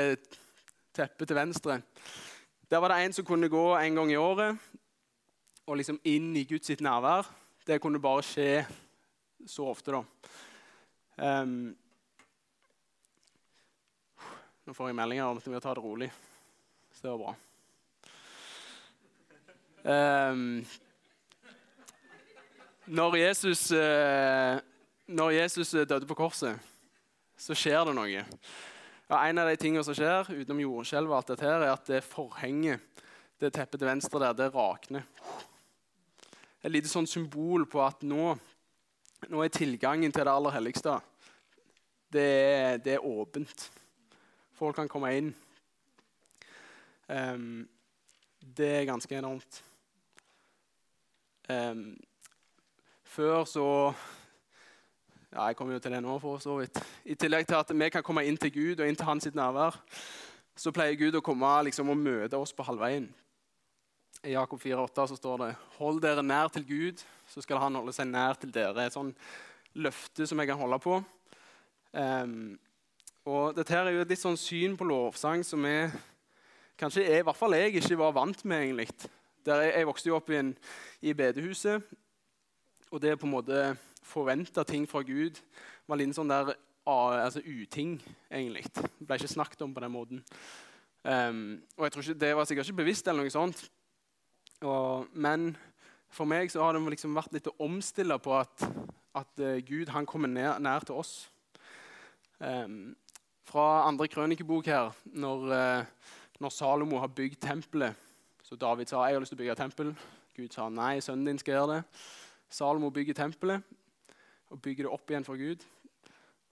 teppet 0.96 1.28
til 1.28 1.36
venstre. 1.36 1.80
Der 2.70 2.80
var 2.80 2.88
det 2.92 3.04
en 3.04 3.12
som 3.12 3.24
kunne 3.24 3.48
gå 3.52 3.66
en 3.76 3.94
gang 3.94 4.12
i 4.12 4.16
året 4.16 4.56
og 5.66 5.76
liksom 5.76 6.00
inn 6.04 6.32
i 6.36 6.44
Guds 6.48 6.66
sitt 6.66 6.80
nærvær. 6.84 7.28
Det 7.66 7.80
kunne 7.80 8.00
bare 8.00 8.24
skje 8.24 8.64
så 9.46 9.68
ofte, 9.68 9.92
da. 9.92 10.02
Um, 11.16 11.74
nå 14.64 14.72
får 14.72 14.88
jeg 14.88 14.96
meldinger 14.96 15.28
om 15.28 15.38
at 15.38 15.46
vi 15.46 15.52
må 15.52 15.60
ta 15.60 15.74
det 15.76 15.84
rolig. 15.84 16.10
Så 16.92 17.04
det 17.04 17.12
var 17.12 17.18
bra. 17.24 17.34
Um, 19.84 20.64
når, 22.86 23.16
Jesus, 23.16 23.70
uh, 23.72 24.56
når 25.06 25.30
Jesus 25.30 25.70
døde 25.70 26.06
på 26.08 26.16
korset, 26.16 26.58
så 27.36 27.56
skjer 27.58 27.84
det 27.88 27.94
noe. 27.96 28.24
Ja, 29.10 29.18
en 29.20 29.40
av 29.42 29.48
de 29.50 29.56
tingene 29.60 29.84
som 29.84 29.96
skjer, 29.96 30.30
utenom 30.32 30.62
jordskjelvet, 30.64 31.10
og 31.12 31.18
alt 31.18 31.32
dette 31.34 31.48
her, 31.48 31.64
er 31.64 31.74
at 31.74 31.88
det 31.90 32.04
forhenget, 32.06 32.82
det 33.42 33.52
teppet 33.52 33.80
til 33.82 33.90
venstre 33.90 34.22
der, 34.22 34.36
det 34.38 34.52
rakner. 34.54 35.04
Et 36.64 36.72
lite 36.72 36.88
sånn 36.88 37.08
symbol 37.10 37.66
på 37.68 37.82
at 37.84 38.04
nå, 38.06 38.30
nå 39.28 39.42
er 39.44 39.52
tilgangen 39.52 40.14
til 40.14 40.24
det 40.24 40.32
aller 40.32 40.54
helligste 40.54 41.00
det 42.14 42.22
er, 42.22 42.76
det 42.78 42.92
er 42.94 43.06
åpent. 43.06 43.70
Folk 44.54 44.76
kan 44.76 44.88
komme 44.88 45.10
inn. 45.16 45.30
Um, 47.08 47.68
det 48.38 48.68
er 48.70 48.86
ganske 48.88 49.18
enormt. 49.18 49.62
Um, 51.48 51.96
før 53.04 53.44
så 53.44 53.66
ja, 55.34 55.48
jeg 55.50 55.56
kommer 55.58 55.74
jo 55.74 55.82
til 55.82 55.90
det 55.90 56.02
nå, 56.02 56.14
for 56.22 56.38
så 56.38 56.60
vidt. 56.60 56.78
I 57.04 57.16
tillegg 57.18 57.48
til 57.48 57.58
at 57.58 57.70
vi 57.74 57.88
kan 57.90 58.04
komme 58.06 58.22
inn 58.22 58.36
til 58.38 58.52
Gud 58.54 58.80
og 58.80 58.88
inn 58.88 58.96
til 58.96 59.08
hans 59.08 59.26
nærvær, 59.34 59.80
så 60.54 60.70
pleier 60.70 60.98
Gud 60.98 61.16
å 61.18 61.22
komme 61.24 61.48
liksom, 61.66 61.90
og 61.90 61.98
møte 61.98 62.38
oss 62.38 62.54
på 62.54 62.62
halvveien. 62.62 63.08
I 64.24 64.36
Jakob 64.36 64.60
4,8 64.62 65.08
så 65.10 65.16
står 65.18 65.40
det 65.42 65.48
Hold 65.80 65.98
dere 66.04 66.22
nær 66.22 66.52
til 66.54 66.64
Gud, 66.68 67.02
så 67.28 67.42
skal 67.42 67.58
han 67.60 67.74
holde 67.74 67.92
seg 67.92 68.06
nær 68.08 68.38
til 68.38 68.52
dere. 68.54 68.86
Et 68.86 68.94
sånn 68.94 69.10
løfte 69.74 70.28
som 70.30 70.38
jeg 70.38 70.48
kan 70.52 70.60
holde 70.60 70.78
på. 70.80 71.00
Um, 71.92 72.54
og 73.26 73.56
Dette 73.56 73.74
her 73.74 73.88
er 73.88 73.96
jo 73.96 74.04
et 74.04 74.14
litt 74.14 74.22
sånn 74.22 74.38
syn 74.38 74.78
på 74.78 74.86
lovsang 74.86 75.42
som 75.46 75.66
jeg, 75.66 75.90
kanskje 76.78 77.04
jeg, 77.08 77.24
i 77.24 77.26
hvert 77.26 77.40
fall 77.40 77.56
jeg 77.58 77.74
ikke 77.74 77.98
var 77.98 78.14
vant 78.14 78.46
med. 78.46 78.68
egentlig. 78.68 79.10
Jeg, 79.44 79.72
jeg 79.74 79.90
vokste 79.90 80.12
jo 80.12 80.16
opp 80.20 80.30
i, 80.30 80.38
en, 80.38 80.54
i 81.02 81.12
bedehuset, 81.12 81.90
og 82.92 83.02
det 83.02 83.10
er 83.10 83.20
på 83.20 83.26
en 83.26 83.34
måte 83.34 83.64
forventa 84.04 84.64
ting 84.68 84.86
fra 84.88 85.02
Gud 85.06 85.40
var 85.88 86.00
litt 86.00 86.14
sånn 86.16 86.30
der 86.30 86.54
altså 86.84 87.40
uting, 87.40 87.96
egentlig. 88.30 88.64
Det 88.74 89.06
ble 89.06 89.16
ikke 89.16 89.32
snakket 89.32 89.62
om 89.64 89.74
på 89.74 89.80
den 89.80 89.92
måten. 89.92 90.24
Um, 91.04 91.62
og 91.76 91.84
jeg 91.84 91.92
tror 91.92 92.02
ikke, 92.02 92.20
Det 92.20 92.36
var 92.36 92.44
sikkert 92.44 92.68
ikke 92.68 92.82
bevisst, 92.82 93.08
eller 93.08 93.24
noe 93.24 93.30
sånt. 93.30 93.70
Og, 94.64 95.06
men 95.12 95.56
for 96.08 96.24
meg 96.24 96.50
så 96.50 96.62
har 96.62 96.72
det 96.72 96.84
liksom 96.94 97.16
vært 97.16 97.32
litt 97.32 97.48
å 97.50 97.56
omstille 97.64 98.18
på 98.18 98.36
at, 98.38 98.66
at 99.14 99.40
uh, 99.40 99.56
Gud 99.64 99.92
han 99.92 100.06
kommer 100.06 100.28
nær, 100.28 100.58
nær 100.58 100.84
til 100.84 101.00
oss. 101.00 101.30
Um, 102.38 102.94
fra 103.44 103.86
andre 103.88 104.08
krønikebok 104.08 104.66
her, 104.66 104.92
når, 105.04 105.44
uh, 105.52 106.12
når, 106.40 106.50
Salomo 106.50 106.98
har 106.98 107.12
bygd 107.14 107.38
tempelet 107.40 107.94
Så 108.42 108.56
David 108.56 108.90
sa 108.90 109.04
jeg 109.06 109.14
har 109.14 109.22
lyst 109.22 109.32
til 109.32 109.38
å 109.38 109.42
bygge 109.42 109.54
tempel. 109.56 109.94
Gud 110.36 110.52
sa 110.52 110.68
nei, 110.68 110.98
sønnen 111.00 111.28
din 111.28 111.38
skal 111.38 111.54
gjøre 111.54 111.76
det. 111.76 111.82
Salomo 112.50 112.90
bygger 112.90 113.16
tempelet 113.16 113.62
og 114.50 114.60
bygger 114.62 114.86
det 114.86 114.92
opp 114.92 115.10
igjen 115.10 115.26
for 115.26 115.40
Gud. 115.40 115.64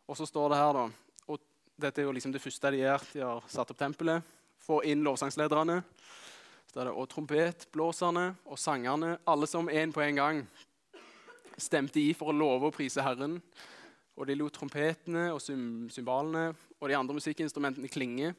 Og 0.08 0.16
så 0.18 0.26
står 0.28 0.52
det 0.52 0.60
her, 0.60 0.78
da 0.78 0.86
og 1.32 1.40
Dette 1.82 2.02
er 2.02 2.06
jo 2.06 2.12
liksom 2.14 2.32
det 2.34 2.42
første 2.42 2.70
de 2.70 2.82
gjør. 2.82 3.04
De 3.14 3.20
har 3.24 3.46
satt 3.50 3.70
opp 3.72 3.78
tempelet. 3.80 4.22
Får 4.62 4.84
inn 4.92 5.02
lovsangslederne. 5.02 5.78
Er 6.72 6.88
det, 6.88 6.92
og 6.92 7.08
trompetblåserne 7.12 8.26
og 8.48 8.58
sangerne, 8.60 9.16
alle 9.28 9.48
som 9.48 9.68
én 9.68 9.92
på 9.92 10.00
en 10.00 10.16
gang, 10.16 10.38
stemte 11.60 12.00
i 12.00 12.14
for 12.16 12.30
å 12.30 12.36
love 12.36 12.70
og 12.70 12.76
prise 12.76 13.04
Herren. 13.04 13.40
Og 14.16 14.28
de 14.28 14.36
lot 14.36 14.54
trompetene 14.56 15.26
og 15.34 15.40
symbalene 15.42 16.52
og 16.78 16.88
de 16.88 16.96
andre 16.96 17.16
musikkinstrumentene 17.18 17.88
klinge. 17.92 18.34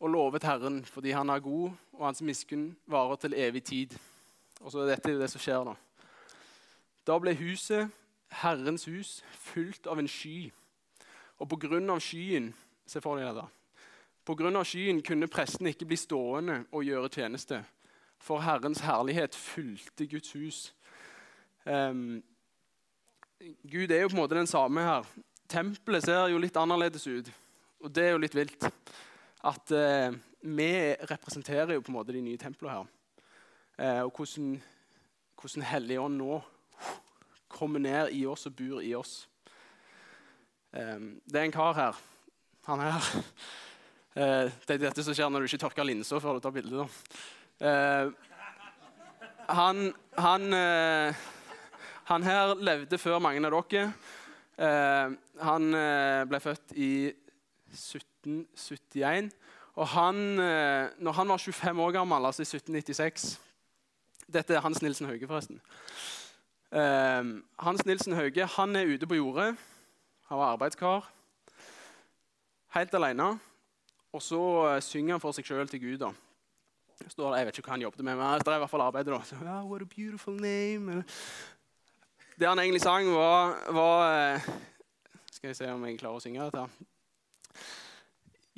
og 0.00 0.10
lovet 0.10 0.44
Herren 0.46 0.84
fordi 0.86 1.10
han 1.10 1.30
er 1.30 1.40
god, 1.42 1.70
og 1.92 2.04
hans 2.06 2.22
miskunn 2.22 2.76
varer 2.86 3.16
til 3.16 3.34
evig 3.34 3.64
tid. 3.64 3.96
Og 4.60 4.70
så 4.72 4.82
er 4.82 4.94
dette 4.94 5.18
det 5.18 5.30
som 5.30 5.42
skjer 5.42 5.64
da. 5.66 5.74
Da 7.06 7.18
ble 7.18 7.34
huset, 7.34 7.90
Herrens 8.28 8.84
hus, 8.84 9.18
fylt 9.32 9.86
av 9.86 9.98
en 9.98 10.08
sky. 10.08 10.50
Og 11.38 11.48
på 11.48 11.58
grunn 11.68 11.90
av 11.90 12.02
skyen 12.02 12.52
se 12.88 13.00
for 13.04 13.18
deg 13.18 13.28
det 13.28 13.42
da, 13.42 13.46
på 14.28 14.34
grunn 14.36 14.58
av 14.60 14.66
skyen 14.68 15.00
kunne 15.04 15.28
presten 15.30 15.70
ikke 15.70 15.86
bli 15.88 15.96
stående 15.96 16.62
og 16.68 16.84
gjøre 16.84 17.08
tjeneste, 17.12 17.62
for 18.20 18.42
Herrens 18.44 18.82
herlighet 18.84 19.36
fulgte 19.38 20.08
Guds 20.10 20.34
hus. 20.36 20.58
Um, 21.64 22.20
Gud 23.64 23.92
er 23.94 24.02
jo 24.02 24.10
på 24.10 24.16
en 24.16 24.20
måte 24.20 24.36
den 24.36 24.50
samme 24.50 24.84
her. 24.84 25.08
Tempelet 25.48 26.04
ser 26.04 26.26
jo 26.32 26.40
litt 26.42 26.56
annerledes 26.60 27.06
ut, 27.06 27.30
og 27.80 27.94
det 27.94 28.04
er 28.04 28.12
jo 28.16 28.20
litt 28.20 28.36
vilt. 28.36 28.68
At 29.48 29.72
uh, 29.72 30.12
vi 30.42 30.70
representerer 31.08 31.76
jo 31.76 31.84
på 31.86 31.92
en 31.92 31.98
måte 32.00 32.12
de 32.12 32.24
nye 32.24 32.40
templene 32.40 32.74
her. 32.74 32.92
Uh, 33.78 34.02
og 34.08 34.12
hvordan, 34.18 34.56
hvordan 35.40 35.68
Helligånd 35.70 36.18
nå 36.20 36.42
kommer 37.48 37.82
ned 37.82 38.12
i 38.14 38.24
oss 38.28 38.46
og 38.48 38.56
bor 38.58 38.82
i 38.84 38.94
oss. 38.96 39.22
Um, 40.72 41.20
det 41.24 41.40
er 41.40 41.46
en 41.48 41.52
kar 41.52 41.72
her. 41.74 42.00
Han 42.68 42.80
her. 42.80 43.08
Uh, 44.16 44.52
det 44.66 44.76
er 44.76 44.82
dette 44.82 45.04
som 45.04 45.16
skjer 45.16 45.30
når 45.32 45.44
du 45.44 45.48
ikke 45.48 45.62
tørker 45.64 45.88
linsa 45.88 46.20
før 46.20 46.36
du 46.36 46.44
tar 46.44 46.54
bilde. 46.54 46.84
Uh, 47.58 48.12
han, 49.48 49.88
han, 50.18 50.44
uh, 50.52 51.28
han, 52.10 52.26
her 52.26 52.54
levde 52.60 53.00
før 53.00 53.22
mange 53.24 53.40
av 53.48 53.56
dere. 53.70 53.92
han 55.40 55.70
ble 56.28 56.40
født 56.42 56.72
i 56.74 57.12
1771. 57.70 59.30
Og 59.78 59.86
han, 59.94 60.16
når 60.98 61.12
han 61.14 61.28
var 61.30 61.38
25 61.38 61.80
år 61.80 61.92
gammel, 61.94 62.26
altså 62.26 62.42
i 62.42 62.48
1796 62.48 63.38
Dette 64.26 64.56
er 64.56 64.60
Hans 64.60 64.82
Nilsen 64.82 65.06
Hauge, 65.06 65.28
forresten. 65.30 65.60
Hans 66.72 67.86
Nilsen 67.86 68.12
Hauge 68.12 68.44
han 68.56 68.76
er 68.76 68.90
ute 68.90 69.06
på 69.08 69.16
jordet. 69.16 69.56
Han 70.28 70.38
var 70.38 70.52
arbeidskar. 70.52 71.06
Helt 72.74 72.94
alene. 72.94 73.38
Og 74.12 74.22
så 74.22 74.40
uh, 74.40 74.82
synger 74.82 75.14
han 75.14 75.20
for 75.20 75.36
seg 75.36 75.46
sjøl 75.48 75.68
til 75.68 75.80
Gud. 75.80 75.98
da. 75.98 76.12
Står, 77.08 77.36
jeg 77.36 77.46
vet 77.46 77.58
ikke 77.58 77.70
hva 77.70 77.76
han 77.76 77.84
jobbet 77.86 78.04
med, 78.04 78.16
men 78.18 78.40
det 78.40 78.50
er 78.50 78.58
i 78.58 78.62
hvert 78.64 78.70
fall 78.70 78.84
arbeidet. 78.84 79.12
da. 79.14 79.20
Så, 79.24 79.36
oh, 79.40 79.70
what 79.70 79.82
a 79.82 79.84
beautiful 79.84 80.34
name. 80.34 81.04
Det 82.38 82.48
han 82.48 82.58
egentlig 82.58 82.82
sang, 82.82 83.08
var, 83.14 83.56
var 83.72 84.34
uh, 84.34 84.48
Skal 85.32 85.48
jeg 85.48 85.56
se 85.56 85.72
om 85.72 85.84
jeg 85.86 85.98
klarer 85.98 86.18
å 86.18 86.22
synge 86.22 86.48
dette. 86.48 86.66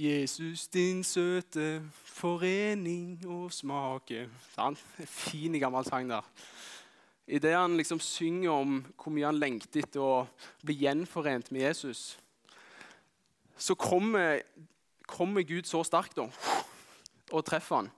Jesus, 0.00 0.67
din 0.73 1.05
søte 1.05 1.83
forening 1.93 3.19
og 3.29 3.52
smake. 3.52 4.29
Sant? 4.55 4.81
Fin, 5.05 5.59
gammel 5.61 5.85
sang 5.85 6.09
der. 6.09 6.25
Idet 7.30 7.54
han 7.54 7.76
liksom 7.78 8.00
synger 8.02 8.50
om 8.50 8.78
hvor 8.99 9.12
mye 9.14 9.28
han 9.28 9.38
lengter 9.38 9.84
etter 9.84 10.02
å 10.02 10.25
bli 10.66 10.75
gjenforent 10.82 11.52
med 11.54 11.62
Jesus, 11.62 12.18
så 13.54 13.76
kommer, 13.78 14.40
kommer 15.06 15.46
Gud 15.46 15.68
så 15.68 15.84
sterkt 15.87 16.18
da, 16.18 16.26
og 17.30 17.44
treffer 17.46 17.84
han. 17.84 17.90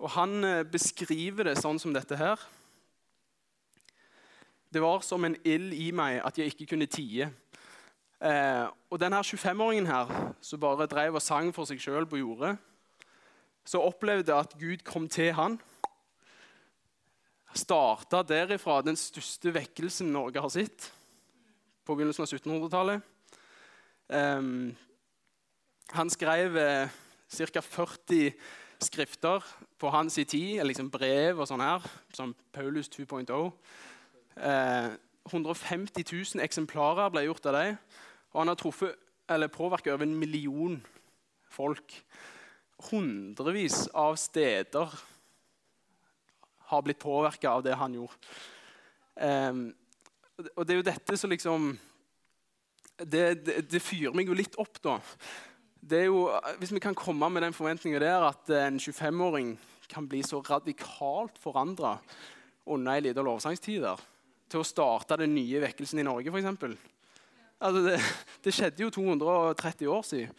Og 0.00 0.08
han 0.16 0.38
eh, 0.48 0.62
beskriver 0.64 1.50
det 1.50 1.58
sånn 1.60 1.80
som 1.82 1.92
dette 1.92 2.16
her. 2.16 2.40
Det 4.72 4.80
var 4.82 5.04
som 5.04 5.28
en 5.28 5.36
ild 5.44 5.76
i 5.76 5.90
meg 5.92 6.22
at 6.24 6.40
jeg 6.40 6.54
ikke 6.54 6.70
kunne 6.72 6.88
tie. 6.88 7.28
Eh, 8.24 8.64
og 8.88 9.02
denne 9.02 9.20
25-åringen 9.20 9.90
her, 9.92 10.16
som 10.40 10.62
bare 10.62 10.88
drev 10.88 11.20
og 11.20 11.26
sang 11.26 11.52
for 11.52 11.68
seg 11.68 11.84
sjøl 11.84 12.08
på 12.08 12.22
jordet, 12.22 12.56
så 13.68 13.84
opplevde 13.84 14.40
at 14.40 14.56
Gud 14.56 14.88
kom 14.88 15.04
til 15.12 15.34
han 15.36 15.60
starta 17.54 18.22
derifra 18.26 18.80
den 18.84 18.98
største 18.98 19.52
vekkelsen 19.54 20.10
Norge 20.12 20.42
har 20.42 20.52
sett 20.52 20.90
på 21.84 21.94
begynnelsen 21.94 22.24
av 22.24 22.32
1700-tallet. 22.32 23.04
Um, 24.08 24.74
han 25.94 26.10
skrev 26.10 26.56
eh, 26.58 26.92
ca. 27.28 27.60
40 27.60 28.32
skrifter 28.84 29.44
på 29.78 29.90
hans 29.92 30.14
tid, 30.14 30.60
liksom 30.64 30.90
brev 30.92 31.40
og 31.40 31.48
sånn 31.48 31.62
her, 31.64 31.84
som 32.16 32.34
Paulus 32.54 32.90
2.0. 32.92 33.30
Eh, 34.40 34.90
150 35.30 36.04
000 36.04 36.44
eksemplarer 36.44 37.12
ble 37.12 37.24
gjort 37.28 37.48
av 37.48 37.58
dem. 37.58 37.78
Og 38.34 38.42
han 38.42 38.52
har 38.52 38.60
truffet, 38.60 39.00
påvirket 39.54 39.94
over 39.94 40.04
en 40.04 40.18
million 40.20 40.78
folk. 41.48 41.94
Hundrevis 42.90 43.86
av 43.94 44.18
steder 44.20 44.92
har 46.70 46.84
blitt 46.84 47.02
påvirka 47.02 47.56
av 47.56 47.64
det 47.66 47.76
han 47.78 47.96
gjorde. 47.96 48.36
Um, 49.14 49.66
og 50.56 50.64
det 50.66 50.74
er 50.74 50.80
jo 50.80 50.86
dette 50.88 51.18
som 51.18 51.30
liksom 51.30 51.74
det, 52.98 53.44
det, 53.46 53.58
det, 53.70 53.82
fyrer 53.82 54.14
meg 54.14 54.30
jo 54.30 54.36
litt 54.38 54.56
opp, 54.60 54.78
da. 54.82 54.98
Det 55.84 56.04
er 56.04 56.08
jo, 56.08 56.26
Hvis 56.58 56.72
vi 56.72 56.82
kan 56.82 56.96
komme 56.96 57.28
med 57.30 57.44
den 57.44 57.54
forventninga 57.54 58.00
der 58.00 58.26
at 58.30 58.50
en 58.56 58.78
25-åring 58.80 59.54
kan 59.90 60.08
bli 60.08 60.22
så 60.24 60.40
radikalt 60.40 61.38
forandra 61.38 61.98
under 62.64 62.94
ei 62.94 63.02
lita 63.04 63.22
lovsangstid 63.22 63.84
til 64.48 64.62
å 64.62 64.66
starte 64.66 65.18
den 65.20 65.34
nye 65.36 65.60
vekkelsen 65.60 66.00
i 66.00 66.06
Norge, 66.06 66.32
f.eks. 66.32 66.78
Altså 67.64 67.82
det, 67.84 67.98
det 68.44 68.54
skjedde 68.54 68.84
jo 68.84 68.90
230 68.94 69.90
år 69.92 70.06
siden. 70.08 70.32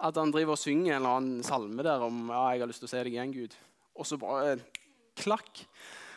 At 0.00 0.16
han 0.16 0.32
driver 0.32 0.56
og 0.56 0.60
synger 0.60 0.94
en 0.94 1.02
eller 1.02 1.18
annen 1.20 1.44
salme 1.44 1.84
der 1.84 2.02
om 2.06 2.30
ja, 2.32 2.44
jeg 2.54 2.62
har 2.62 2.70
lyst 2.70 2.82
til 2.82 2.88
å 2.88 2.92
se 2.94 3.02
deg 3.04 3.14
igjen, 3.14 3.34
Gud. 3.36 3.56
Og 4.00 4.08
så 4.08 4.16
bare 4.20 4.56
klakk. 5.22 5.64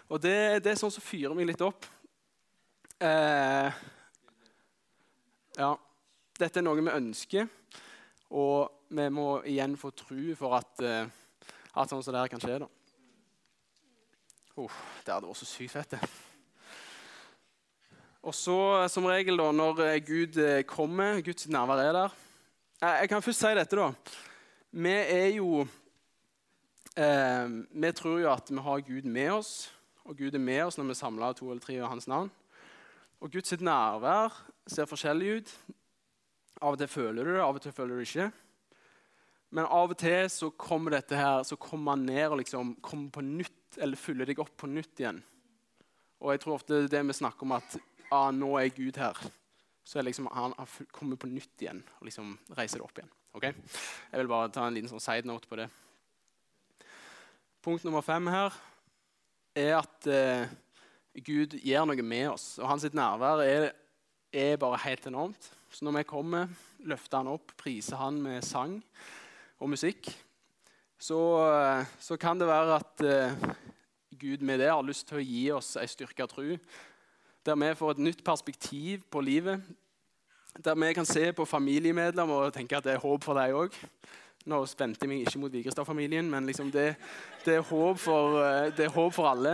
Og 0.09 0.21
det, 0.21 0.63
det 0.63 0.73
er 0.73 0.79
sånn 0.79 0.93
som 0.93 1.03
fyrer 1.03 1.35
meg 1.37 1.49
litt 1.49 1.63
opp. 1.63 1.87
Eh, 3.03 3.81
ja, 5.57 5.71
dette 6.39 6.61
er 6.61 6.65
noe 6.65 6.79
vi 6.79 6.93
ønsker, 6.93 7.49
og 8.33 8.87
vi 8.93 9.07
må 9.13 9.27
igjen 9.49 9.75
få 9.79 9.91
tro 9.97 10.35
for 10.37 10.57
at, 10.59 10.83
eh, 10.85 11.05
at 11.73 11.91
sånn 11.91 12.03
som 12.05 12.15
det 12.15 12.23
her 12.23 12.31
kan 12.31 12.43
skje. 12.43 12.61
da. 12.63 12.69
Oh, 14.53 14.77
det 15.01 15.09
hadde 15.09 15.29
vært 15.29 15.41
så 15.41 15.49
sykt 15.49 15.73
fett. 15.73 15.95
Og 18.23 18.35
så, 18.37 18.57
som 18.87 19.07
regel, 19.09 19.39
da, 19.41 19.49
når 19.51 19.79
eh, 19.87 20.01
Gud 20.05 20.37
eh, 20.39 20.61
kommer, 20.69 21.19
Guds 21.25 21.49
nærvær 21.51 21.81
er 21.83 21.97
der 21.97 22.13
Jeg 23.01 23.09
kan 23.09 23.23
først 23.25 23.41
si 23.43 23.55
dette, 23.57 23.75
da. 23.79 23.89
Vi 24.71 24.93
er 24.93 25.27
jo 25.35 25.65
Eh, 26.93 27.47
vi 27.69 27.89
tror 27.97 28.19
jo 28.21 28.29
at 28.29 28.51
vi 28.51 28.61
har 28.61 28.85
Gud 28.85 29.05
med 29.09 29.31
oss, 29.33 29.71
og 30.05 30.17
Gud 30.17 30.35
er 30.35 30.41
med 30.43 30.61
oss 30.65 30.77
når 30.77 30.91
vi 30.91 30.99
samler 30.99 31.33
to 31.33 31.49
eller 31.49 31.63
tre 31.63 31.79
av 31.81 31.89
hans 31.89 32.07
navn. 32.07 32.29
Og 33.23 33.31
Guds 33.31 33.55
nærvær 33.55 34.35
ser 34.67 34.89
forskjellig 34.89 35.37
ut. 35.37 35.53
Av 36.61 36.75
og 36.75 36.79
til 36.79 36.91
føler 36.91 37.25
du 37.25 37.33
det, 37.33 37.41
av 37.41 37.55
og 37.55 37.63
til 37.63 37.73
føler 37.73 37.95
du 37.95 38.03
det 38.03 38.09
ikke. 38.09 38.31
Men 39.53 39.69
av 39.69 39.93
og 39.93 39.97
til 39.97 40.27
så 40.29 40.49
kommer 40.49 40.93
dette 40.93 41.17
her, 41.17 41.43
så 41.47 41.57
kommer 41.57 41.95
han 41.95 42.05
ned 42.05 42.25
og 42.27 42.41
liksom 42.41 42.75
kommer 42.81 43.09
på 43.15 43.23
nytt, 43.25 43.77
eller 43.77 43.97
fyller 43.97 44.29
deg 44.29 44.41
opp 44.43 44.53
på 44.57 44.69
nytt 44.69 45.01
igjen. 45.01 45.21
Og 46.21 46.33
jeg 46.33 46.43
tror 46.43 46.57
ofte 46.59 46.83
det 46.89 47.01
vi 47.07 47.15
snakker 47.15 47.47
om 47.47 47.55
at 47.57 47.77
ah, 48.13 48.29
nå 48.31 48.53
er 48.59 48.73
Gud 48.75 48.99
her. 49.01 49.17
Så 49.83 49.99
er 49.99 50.07
liksom, 50.07 50.29
han 50.31 50.53
kommer 50.93 51.17
på 51.19 51.27
nytt 51.31 51.63
igjen 51.63 51.81
og 51.99 52.05
liksom 52.07 52.35
reiser 52.57 52.79
det 52.79 52.85
opp 52.85 53.01
igjen. 53.01 53.11
Okay? 53.33 53.55
Jeg 54.11 54.21
vil 54.21 54.31
bare 54.31 54.51
ta 54.53 54.67
en 54.67 54.75
liten 54.77 54.91
sånn 54.91 55.03
side 55.03 55.27
note 55.27 55.49
på 55.49 55.57
det. 55.59 55.67
Punkt 57.63 57.85
nummer 57.87 58.01
fem 58.03 58.25
her 58.27 58.51
er 59.55 59.77
at 59.77 60.07
eh, 60.11 60.49
Gud 61.23 61.53
gjør 61.63 61.85
noe 61.87 62.03
med 62.03 62.25
oss. 62.33 62.57
Og 62.59 62.67
hans 62.67 62.83
nærvær 62.91 63.39
er, 63.39 63.69
er, 64.35 64.57
bare 64.59 64.81
helt 64.83 65.05
enormt. 65.07 65.47
Så 65.71 65.85
når 65.87 65.95
vi 65.95 66.03
kommer, 66.09 66.49
løfter 66.83 67.21
han 67.21 67.29
opp, 67.31 67.53
priser 67.55 68.01
han 68.01 68.17
med 68.19 68.43
sang 68.43 68.81
og 69.63 69.71
musikk, 69.71 70.09
så, 70.99 71.19
eh, 71.53 71.85
så 72.03 72.17
kan 72.19 72.41
det 72.41 72.49
være 72.49 72.81
at 72.81 73.05
eh, 73.07 73.47
Gud 74.19 74.43
med 74.43 74.59
det 74.59 74.67
har 74.67 74.83
lyst 74.83 75.07
til 75.07 75.21
å 75.21 75.23
gi 75.23 75.45
oss 75.55 75.77
ei 75.79 75.87
styrka 75.87 76.27
tru, 76.27 76.57
Der 77.47 77.55
vi 77.55 77.71
får 77.75 77.91
et 77.95 78.03
nytt 78.09 78.23
perspektiv 78.23 79.07
på 79.11 79.23
livet. 79.23 79.63
Der 80.59 80.75
vi 80.75 80.93
kan 80.93 81.05
se 81.05 81.31
på 81.31 81.45
familiemedlemmer 81.45 82.43
og 82.43 82.53
tenke 82.53 82.75
at 82.75 82.83
det 82.83 82.97
er 82.97 83.05
håp 83.07 83.23
for 83.23 83.39
deg 83.39 83.55
òg. 83.55 83.79
Nå 84.43 84.57
spente 84.67 85.05
jeg 85.05 85.07
meg 85.07 85.21
ikke 85.23 85.39
mot 85.39 85.53
Vigrestad-familien, 85.53 86.27
men 86.27 86.43
liksom 86.49 86.67
det, 86.71 86.97
det, 87.45 87.53
er 87.55 87.61
for, 87.63 87.95
eh, 88.43 88.73
det 88.75 88.89
er 88.89 88.91
håp 88.91 89.13
for 89.15 89.29
alle. 89.29 89.53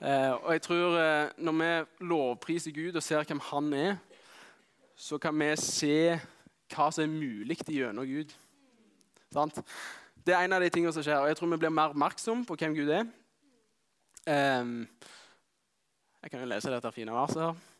Eh, 0.00 0.32
og 0.36 0.52
jeg 0.52 0.62
tror 0.62 0.98
eh, 1.00 1.28
Når 1.38 1.52
vi 1.52 1.84
lovpriser 2.04 2.72
Gud 2.76 2.96
og 2.96 3.02
ser 3.02 3.24
hvem 3.24 3.40
han 3.40 3.72
er, 3.72 3.96
så 4.96 5.18
kan 5.18 5.40
vi 5.40 5.56
se 5.56 6.20
hva 6.74 6.90
som 6.92 7.04
er 7.06 7.14
mulig 7.14 7.56
gjennom 7.64 8.04
Gud. 8.04 8.34
Sant? 9.32 9.62
Det 10.26 10.34
er 10.34 10.44
en 10.44 10.52
av 10.52 10.60
de 10.60 10.68
tingene 10.68 10.92
som 10.92 11.02
skjer. 11.04 11.16
og 11.16 11.28
Jeg 11.28 11.36
tror 11.36 11.48
vi 11.54 11.62
blir 11.64 11.72
mer 11.72 11.88
oppmerksom 11.94 12.44
på 12.44 12.56
hvem 12.60 12.74
Gud 12.76 12.90
er. 12.92 13.04
Jeg 14.26 14.86
kan 16.30 16.40
jo 16.40 16.46
lese 16.50 16.72
dette 16.72 16.92
fine 16.92 17.12
verset 17.14 17.42
her. 17.46 17.75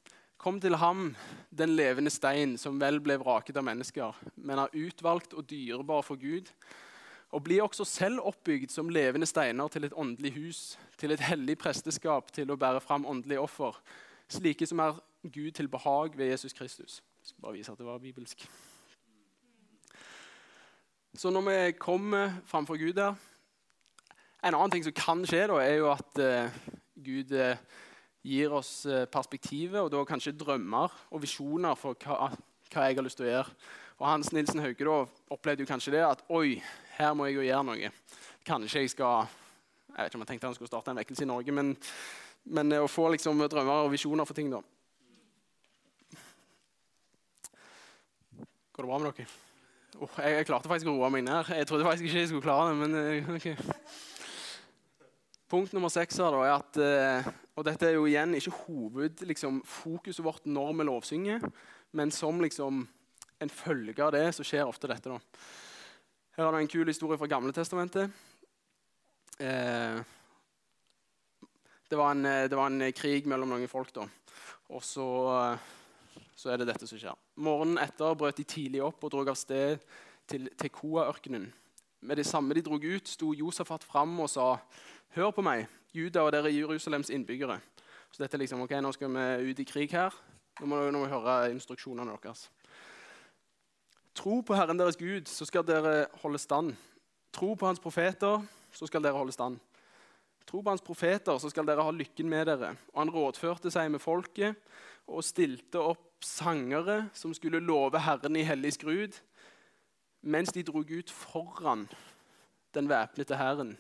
Kom 0.47 0.61
til 0.63 0.77
ham, 0.79 1.17
den 1.59 1.73
levende 1.75 2.11
stein, 2.11 2.53
som 2.55 2.77
vel 2.79 3.01
ble 3.03 3.17
vraket 3.19 3.57
av 3.59 3.65
mennesker, 3.67 4.19
men 4.47 4.61
er 4.63 4.75
utvalgt 4.79 5.33
og 5.35 5.43
dyrebar 5.51 6.05
for 6.07 6.21
Gud. 6.23 6.53
Og 7.35 7.43
bli 7.43 7.57
også 7.59 7.83
selv 7.83 8.21
oppbygd 8.31 8.71
som 8.71 8.93
levende 8.95 9.27
steiner 9.27 9.67
til 9.75 9.89
et 9.89 9.97
åndelig 9.99 10.31
hus, 10.37 10.61
til 11.03 11.11
et 11.11 11.25
hellig 11.27 11.57
presteskap, 11.59 12.31
til 12.31 12.53
å 12.55 12.57
bære 12.63 12.79
fram 12.85 13.09
åndelige 13.11 13.43
offer, 13.43 13.75
slike 14.31 14.69
som 14.71 14.85
er 14.85 15.01
Gud 15.25 15.51
til 15.59 15.67
behag 15.73 16.15
ved 16.15 16.31
Jesus 16.31 16.55
Kristus. 16.55 17.01
Jeg 17.19 17.33
skal 17.33 17.43
bare 17.49 17.57
vise 17.59 17.75
at 17.75 17.83
det 17.83 17.89
var 17.89 17.99
bibelsk. 17.99 18.47
Så 21.17 21.35
når 21.35 21.49
vi 21.49 21.59
kommer 21.73 22.39
framfor 22.47 22.79
Gud 22.79 22.95
der 22.95 23.19
En 24.45 24.55
annen 24.55 24.71
ting 24.71 24.85
som 24.85 24.93
kan 24.95 25.27
skje, 25.27 25.47
da, 25.51 25.59
er 25.59 25.75
jo 25.81 25.91
at 25.91 26.19
uh, 26.23 26.67
Gud 27.03 27.33
uh, 27.35 27.57
gir 28.27 28.53
oss 28.55 28.71
uh, 28.91 29.05
perspektivet, 29.11 29.79
og 29.81 29.91
da 29.93 30.03
kanskje 30.09 30.35
drømmer 30.37 30.95
og 31.11 31.23
visjoner 31.23 31.79
for 31.79 31.99
hva, 32.03 32.31
hva, 32.33 32.87
jeg 32.89 32.99
har 32.99 33.07
lyst 33.07 33.21
til 33.21 33.29
å 33.29 33.33
gjøre. 33.33 33.57
Og 33.97 34.07
Hans 34.11 34.33
Nilsen 34.35 34.61
Hauge 34.61 34.85
da, 34.85 34.99
opplevde 35.33 35.65
jo 35.65 35.71
kanskje 35.71 35.95
det 35.95 36.05
at 36.05 36.25
oi, 36.29 36.59
her 36.99 37.15
må 37.17 37.29
jeg 37.29 37.39
jo 37.39 37.47
gjøre 37.47 37.67
noe. 37.71 37.93
Kanskje 38.47 38.85
jeg 38.85 38.93
skal 38.93 39.29
Jeg 39.97 40.03
vet 40.03 40.11
ikke 40.11 40.19
om 40.19 40.25
jeg 40.27 40.29
tenkte 40.29 40.49
han 40.51 40.57
skulle 40.59 40.69
starte 40.69 40.93
en 40.93 40.99
vekkelse 41.01 41.25
i 41.25 41.29
Norge, 41.31 41.53
men, 41.57 41.71
men 42.53 42.75
å 42.77 42.89
få 42.91 43.07
liksom 43.15 43.41
drømmer 43.49 43.87
og 43.87 43.95
visjoner 43.95 44.29
for 44.29 44.37
ting, 44.37 44.51
da. 44.53 44.61
Går 48.77 48.85
det 48.85 48.91
bra 48.91 48.99
med 49.01 49.09
dere? 49.17 49.31
Oh, 49.97 50.19
jeg, 50.21 50.35
jeg, 50.35 50.47
klarte 50.51 50.69
faktisk 50.69 50.91
å 50.93 50.99
roe 50.99 51.09
meg 51.15 51.25
ned. 51.25 51.49
Jeg 51.49 51.65
trodde 51.71 51.87
faktisk 51.87 52.11
ikke 52.11 52.19
jeg 52.21 52.29
skulle 52.29 52.45
klare 52.45 52.75
det. 52.75 52.77
men 52.83 53.25
uh, 53.25 53.31
ok. 53.39 53.47
Punkt 55.51 55.75
nummer 55.77 55.93
seks 55.93 56.19
her 56.19 56.35
da, 56.35 56.43
er 56.43 56.55
at 56.57 56.81
uh, 56.81 57.29
og 57.57 57.65
Dette 57.69 57.87
er 57.89 57.95
jo 57.97 58.09
igjen 58.09 58.35
ikke 58.37 58.55
hovedfokuset 58.67 59.29
liksom, 59.31 59.61
vårt 60.27 60.49
når 60.51 60.73
vi 60.75 60.87
lovsynger, 60.89 61.47
men 61.97 62.11
som 62.13 62.43
liksom, 62.43 62.83
en 63.41 63.53
følge 63.53 64.03
av 64.03 64.13
det 64.13 64.27
så 64.37 64.45
skjer 64.45 64.67
ofte 64.67 64.91
dette. 64.91 65.13
da. 65.13 65.47
Her 66.37 66.49
er 66.49 66.57
det 66.57 66.65
en 66.67 66.73
kul 66.75 66.91
historie 66.91 67.21
fra 67.21 67.31
Gamle 67.31 67.55
Testamentet. 67.57 68.11
Uh, 69.41 70.03
det, 71.89 71.97
var 71.97 72.13
en, 72.13 72.27
det 72.27 72.59
var 72.59 72.69
en 72.69 72.93
krig 72.93 73.29
mellom 73.31 73.55
noen 73.55 73.71
folk. 73.71 73.95
da. 73.95 74.05
Og 74.75 74.83
så 74.85 75.07
så 76.37 76.53
er 76.53 76.61
det 76.61 76.69
dette 76.69 76.87
som 76.89 77.01
skjer. 77.01 77.17
Morgenen 77.41 77.81
etter 77.81 78.17
brøt 78.19 78.37
de 78.37 78.45
tidlig 78.45 78.83
opp 78.85 79.05
og 79.07 79.13
dro 79.13 79.23
av 79.25 79.39
sted 79.39 79.81
til 80.29 80.51
Tekoa-ørkenen. 80.61 81.49
Med 82.07 82.21
det 82.21 82.27
samme 82.29 82.55
de 82.55 82.63
drog 82.65 82.85
ut, 82.85 83.09
sto 83.09 83.33
Josafat 83.35 83.85
fram 83.87 84.13
og 84.21 84.29
sa, 84.31 84.51
'Hør 85.17 85.31
på 85.31 85.41
meg, 85.41 85.63
Juda 85.97 86.21
og 86.27 86.33
dere 86.33 86.51
Jerusalems 86.53 87.09
innbyggere.' 87.11 87.61
Så 88.13 88.23
dette 88.23 88.37
er 88.37 88.39
liksom, 88.39 88.61
ok, 88.61 88.71
Nå 88.71 88.91
skal 88.93 89.09
vi 89.09 89.51
ut 89.51 89.59
i 89.59 89.65
krig 89.65 89.93
her. 89.93 90.13
Nå 90.61 90.67
må, 90.67 90.77
vi 90.85 91.09
høre 91.09 91.51
instruksjonene 91.51 92.19
deres. 92.23 92.51
Tro 94.15 94.41
på 94.41 94.55
Herren 94.55 94.79
deres 94.79 94.97
Gud, 94.97 95.25
så 95.25 95.45
skal 95.49 95.65
dere 95.65 96.07
holde 96.21 96.39
stand. 96.39 96.75
Tro 97.33 97.55
på 97.55 97.67
Hans 97.67 97.81
profeter, 97.81 98.45
så 98.73 98.87
skal 98.87 99.03
dere 99.03 99.17
holde 99.17 99.33
stand. 99.33 99.57
Tro 100.47 100.61
på 100.61 100.71
Hans 100.71 100.85
profeter, 100.85 101.39
så 101.39 101.49
skal 101.51 101.67
dere 101.67 101.83
ha 101.83 101.91
lykken 101.91 102.29
med 102.29 102.47
dere. 102.47 102.75
Og 102.93 103.01
han 103.01 103.11
rådførte 103.11 103.73
seg 103.73 103.91
med 103.91 104.05
folket 104.05 104.55
og 105.09 105.25
stilte 105.25 105.81
opp 105.81 106.21
sangere 106.21 107.07
som 107.15 107.33
skulle 107.35 107.65
love 107.65 108.05
Herren 108.05 108.37
i 108.37 108.45
hellig 108.45 108.73
skrud, 108.77 109.17
mens 110.21 110.53
de 110.53 110.63
drog 110.63 110.93
ut 110.93 111.11
foran 111.11 111.89
den 112.75 112.89
væpnede 112.89 113.37
hæren. 113.37 113.77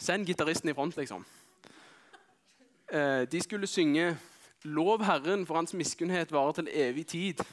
Send 0.00 0.26
gitaristen 0.26 0.68
i 0.68 0.72
front, 0.72 0.96
liksom. 0.96 1.26
Eh, 2.92 3.26
de 3.32 3.40
skulle 3.40 3.66
synge 3.66 4.18
'Lov 4.64 5.04
Herren, 5.04 5.46
for 5.46 5.54
Hans 5.54 5.74
miskunnhet 5.74 6.32
varer 6.32 6.52
til 6.52 6.68
evig 6.72 7.06
tid'. 7.06 7.44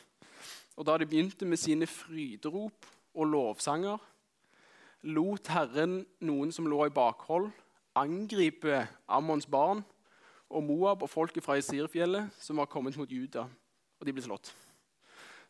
Og 0.76 0.86
Da 0.86 0.98
de 0.98 1.06
begynte 1.06 1.46
med 1.46 1.58
sine 1.58 1.88
fryderop 1.88 2.86
og 3.14 3.26
lovsanger, 3.26 3.98
lot 5.02 5.48
Herren 5.48 6.06
noen 6.20 6.52
som 6.52 6.66
lå 6.66 6.86
i 6.86 6.90
bakhold, 6.90 7.52
angripe 7.96 8.88
Ammons 9.08 9.46
barn 9.46 9.84
og 10.50 10.64
Moab 10.64 11.02
og 11.02 11.10
folket 11.10 11.44
fra 11.44 11.56
Isirfjellet 11.56 12.30
som 12.40 12.58
var 12.58 12.66
kommet 12.66 12.98
mot 12.98 13.12
Juda. 13.12 13.46
Og 14.00 14.06
de 14.06 14.14
ble 14.14 14.24
slått. 14.24 14.56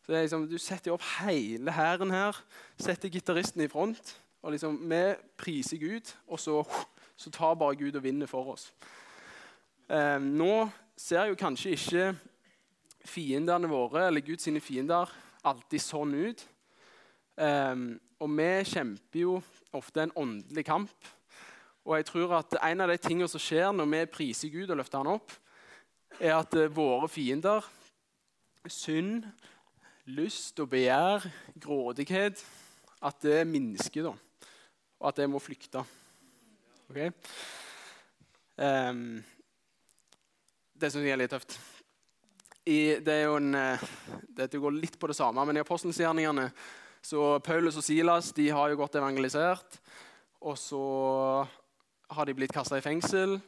Så 0.02 0.12
liksom, 0.12 0.48
Du 0.48 0.58
setter 0.58 0.92
opp 0.92 1.02
hele 1.02 1.70
hæren 1.70 2.10
her, 2.10 2.44
setter 2.78 3.08
gitaristen 3.08 3.60
i 3.60 3.68
front. 3.68 4.20
Og 4.48 4.54
liksom, 4.54 4.78
Vi 4.88 5.02
priser 5.36 5.76
Gud, 5.76 6.14
og 6.26 6.40
så, 6.40 6.62
så 7.16 7.30
tar 7.30 7.58
bare 7.60 7.76
Gud 7.76 7.96
og 8.00 8.02
vinner 8.02 8.26
for 8.26 8.54
oss. 8.54 8.70
Eh, 9.92 10.16
nå 10.24 10.70
ser 10.96 11.28
jo 11.28 11.36
kanskje 11.36 11.76
ikke 11.76 12.06
fiendene 13.04 13.68
våre, 13.68 14.06
eller 14.06 14.24
Guds 14.24 14.48
fiender, 14.64 15.12
alltid 15.44 15.84
sånn 15.84 16.16
ut. 16.16 16.46
Eh, 17.36 17.76
og 18.18 18.34
vi 18.40 18.50
kjemper 18.72 19.20
jo 19.20 19.38
ofte 19.76 20.08
en 20.08 20.16
åndelig 20.16 20.64
kamp 20.64 21.12
og 21.88 21.96
jeg 21.96 22.04
tror 22.10 22.36
at 22.36 22.56
En 22.68 22.84
av 22.84 22.90
de 22.92 22.98
tingene 23.00 23.28
som 23.30 23.40
skjer 23.40 23.72
når 23.72 23.92
vi 23.92 24.04
priser 24.12 24.52
Gud 24.52 24.70
og 24.70 24.76
løfter 24.76 25.00
han 25.00 25.14
opp, 25.14 25.32
er 26.20 26.34
at 26.36 26.54
uh, 26.58 26.68
våre 26.68 27.08
fiender, 27.08 27.64
synd, 28.68 29.24
lyst 30.04 30.60
og 30.60 30.68
begjær, 30.72 31.24
grådighet, 31.60 32.44
at 33.00 33.22
det 33.22 33.46
minsker. 33.46 34.10
da, 34.10 34.27
Og 34.98 35.10
at 35.10 35.22
jeg 35.22 35.30
må 35.30 35.40
flykte. 35.42 35.84
Okay? 36.90 37.12
Um, 38.58 39.20
det 40.78 40.90
syns 40.90 41.06
jeg 41.06 41.14
er 41.14 41.20
litt 41.22 41.34
tøft. 41.34 41.58
I, 42.68 42.98
det, 43.00 43.14
er 43.14 43.24
jo 43.30 43.38
en, 43.38 43.54
dette 44.36 44.60
går 44.60 44.74
litt 44.76 44.98
på 45.00 45.08
det 45.08 45.16
samme, 45.16 45.44
men 45.48 45.56
i 45.56 45.62
apostelgjerningene 45.62 46.50
så 47.00 47.38
Paulus 47.40 47.78
og 47.78 47.86
Silas 47.86 48.32
de 48.36 48.50
har 48.52 48.68
jo 48.68 48.80
gått 48.82 48.98
evangelisert. 48.98 49.78
Og 50.44 50.58
så 50.60 50.82
har 52.14 52.28
de 52.28 52.34
blitt 52.36 52.54
kasta 52.54 52.78
i 52.78 52.84
fengsel, 52.84 53.38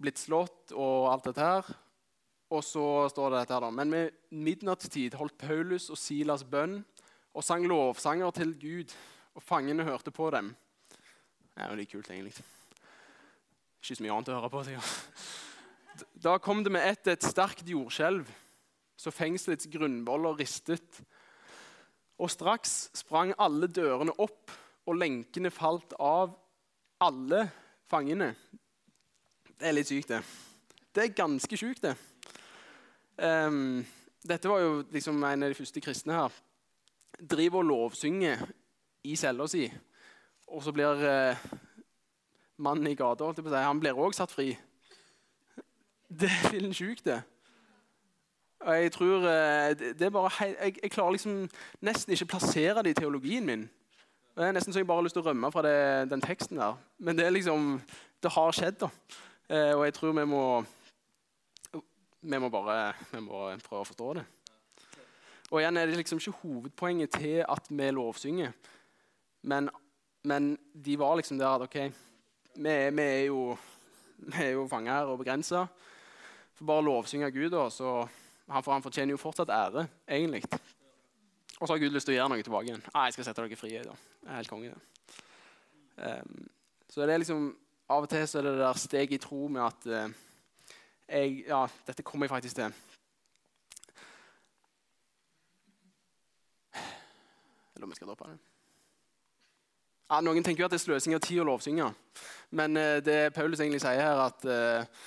blitt 0.00 0.20
slått 0.20 0.72
og 0.76 1.10
alt 1.10 1.28
dette 1.28 1.44
her. 1.44 1.72
Og 2.50 2.64
så 2.66 2.84
står 3.12 3.30
det 3.30 3.42
dette 3.42 3.56
her 3.56 3.64
da. 3.66 3.70
Men 3.74 3.92
med 3.92 4.14
midnattstid 4.34 5.14
holdt 5.18 5.38
Paulus 5.38 5.90
og 5.92 5.98
Silas 6.00 6.44
bønn 6.46 6.80
og 7.30 7.46
sang 7.46 7.66
lovsanger 7.70 8.32
til 8.34 8.56
Gud, 8.58 8.94
og 9.40 9.46
fangene 9.48 9.86
hørte 9.88 10.12
på 10.12 10.28
dem. 10.34 10.52
Det 11.54 11.62
er 11.64 11.70
jo 11.72 11.76
litt 11.78 11.90
kult, 11.90 12.10
egentlig. 12.12 12.34
Ikke 13.80 13.96
så 13.96 14.04
mye 14.04 14.12
annet 14.12 14.28
å 14.28 14.36
høre 14.36 14.50
på. 14.52 14.64
Sikkert. 14.66 16.10
Da 16.20 16.34
kom 16.40 16.60
det 16.64 16.72
med 16.72 16.84
ett 16.84 17.08
et 17.08 17.24
sterkt 17.24 17.68
jordskjelv, 17.68 18.28
så 19.00 19.12
fengselets 19.12 19.68
grunnvoller 19.72 20.36
ristet. 20.36 21.00
Og 22.20 22.28
straks 22.32 22.90
sprang 23.00 23.32
alle 23.40 23.68
dørene 23.72 24.12
opp, 24.20 24.52
og 24.84 25.00
lenkene 25.00 25.52
falt 25.52 25.96
av 25.96 26.36
alle 27.00 27.46
fangene. 27.88 28.34
Det 29.56 29.68
er 29.68 29.76
litt 29.76 29.88
sykt, 29.88 30.12
det. 30.12 30.20
Det 30.92 31.06
er 31.06 31.16
ganske 31.16 31.56
sjukt, 31.56 31.86
det. 31.88 31.96
Um, 33.20 33.80
dette 34.20 34.48
var 34.48 34.60
jo 34.60 34.78
liksom 34.92 35.24
en 35.24 35.48
av 35.48 35.52
de 35.52 35.56
første 35.56 35.80
kristne 35.84 36.16
her. 36.16 36.40
Driver 37.20 37.64
og 37.64 37.70
lovsynger 37.72 38.44
i 39.04 39.16
cella 39.16 39.46
si, 39.48 39.64
og 40.50 40.62
så 40.64 40.72
blir 40.72 41.04
eh, 41.06 41.44
mannen 42.60 42.90
i 42.90 42.94
gata 42.98 43.30
han 43.64 43.80
blir 43.80 43.96
òg 43.96 44.14
satt 44.14 44.32
fri. 44.32 44.52
Det 46.10 46.28
er 46.28 46.48
fillen 46.50 46.74
sjukt, 46.74 47.04
det. 47.04 47.22
Og 48.60 48.74
jeg 48.76 48.92
tror 48.92 49.24
eh, 49.30 49.74
det 49.78 50.02
er 50.02 50.10
bare 50.10 50.30
jeg, 50.40 50.76
jeg 50.82 50.90
klarer 50.90 51.14
liksom 51.16 51.48
nesten 51.80 52.12
ikke 52.12 52.32
plassere 52.34 52.82
det 52.82 52.90
i 52.92 52.98
teologien 53.00 53.46
min. 53.46 53.68
Det 54.36 54.46
er 54.46 54.52
nesten 54.52 54.72
så 54.72 54.82
jeg 54.82 54.86
bare 54.86 55.00
har 55.00 55.06
lyst 55.06 55.16
til 55.16 55.24
å 55.24 55.30
rømme 55.30 55.50
fra 55.52 55.62
det, 55.64 56.10
den 56.10 56.20
teksten 56.20 56.60
der. 56.60 56.76
Men 56.98 57.16
det 57.16 57.26
er 57.26 57.32
liksom, 57.34 57.80
det 58.22 58.32
har 58.34 58.52
skjedd, 58.56 58.82
da. 58.82 58.90
Eh, 59.48 59.72
og 59.74 59.84
jeg 59.84 59.94
tror 59.96 60.12
vi 60.18 60.26
må, 60.28 60.42
vi 62.20 62.38
må 62.38 62.50
bare 62.52 62.92
vi 63.10 63.22
må 63.24 63.48
prøve 63.64 63.80
å 63.80 63.88
forstå 63.88 64.12
det. 64.20 64.26
Og 65.50 65.58
igjen 65.58 65.80
er 65.80 65.88
det 65.88 65.96
liksom 65.98 66.20
ikke 66.20 66.36
hovedpoenget 66.42 67.16
til 67.16 67.40
at 67.42 67.70
vi 67.70 67.88
lovsynger. 67.90 68.52
Men, 69.42 69.70
men 70.22 70.58
de 70.74 70.98
var 70.98 71.16
liksom 71.16 71.38
der 71.38 71.48
at 71.48 71.62
OK, 71.62 71.76
vi, 72.54 72.74
vi 72.90 73.02
er 73.02 73.24
jo, 73.30 73.56
vi 74.16 74.42
er 74.44 74.50
jo 74.50 74.66
fanger 74.68 75.12
og 75.12 75.18
begrensa. 75.22 75.64
For 76.54 76.68
bare 76.68 76.84
lovsynge 76.84 77.30
Gud, 77.32 77.50
da, 77.54 77.68
så 77.72 78.02
han, 78.50 78.62
for 78.62 78.72
han 78.72 78.84
fortjener 78.84 79.14
jo 79.14 79.20
fortsatt 79.20 79.48
ære, 79.48 79.86
egentlig. 80.08 80.42
Og 81.60 81.68
så 81.68 81.72
har 81.72 81.78
Gud 81.80 81.94
lyst 81.94 82.08
til 82.08 82.14
å 82.14 82.18
gjøre 82.18 82.32
noe 82.32 82.44
tilbake 82.44 82.68
igjen. 82.68 82.84
Ah, 82.92 83.06
jeg 83.08 83.16
skal 83.16 83.28
sette 83.28 83.44
dere 83.44 83.56
fri. 83.56 83.70
Da. 83.84 83.96
Jeg 84.24 84.30
er 84.32 84.38
helt 84.40 84.52
konge. 84.52 84.74
Um, 86.00 86.48
så 86.88 87.04
det 87.04 87.14
er 87.14 87.20
liksom, 87.20 87.50
Av 87.90 88.04
og 88.06 88.08
til 88.08 88.22
så 88.28 88.38
er 88.38 88.46
det 88.46 88.52
det 88.54 88.62
der 88.62 88.78
steget 88.78 89.16
i 89.16 89.18
tro 89.18 89.48
med 89.50 89.64
at 89.64 89.86
uh, 89.90 90.12
jeg, 91.10 91.40
ja, 91.48 91.64
dette 91.88 92.04
kommer 92.06 92.28
jeg 92.28 92.30
faktisk 92.36 92.60
til. 92.60 92.76
Eller 97.74 97.88
om 97.88 97.90
jeg 97.90 97.98
skal 97.98 98.12
droppe 98.12 98.30
det. 98.30 98.49
Ja, 100.10 100.18
noen 100.26 100.42
tenker 100.42 100.64
jo 100.64 100.66
at 100.66 100.72
det 100.74 100.80
er 100.80 100.86
sløsing 100.88 101.14
av 101.14 101.22
tid 101.22 101.38
å 101.38 101.46
lovsynge. 101.46 101.86
Men 102.58 102.74
eh, 102.80 102.96
det 103.06 103.18
Paulus 103.36 103.60
egentlig 103.62 103.78
sier 103.84 104.00
her, 104.02 104.18
at 104.24 104.42
eh, 104.50 105.04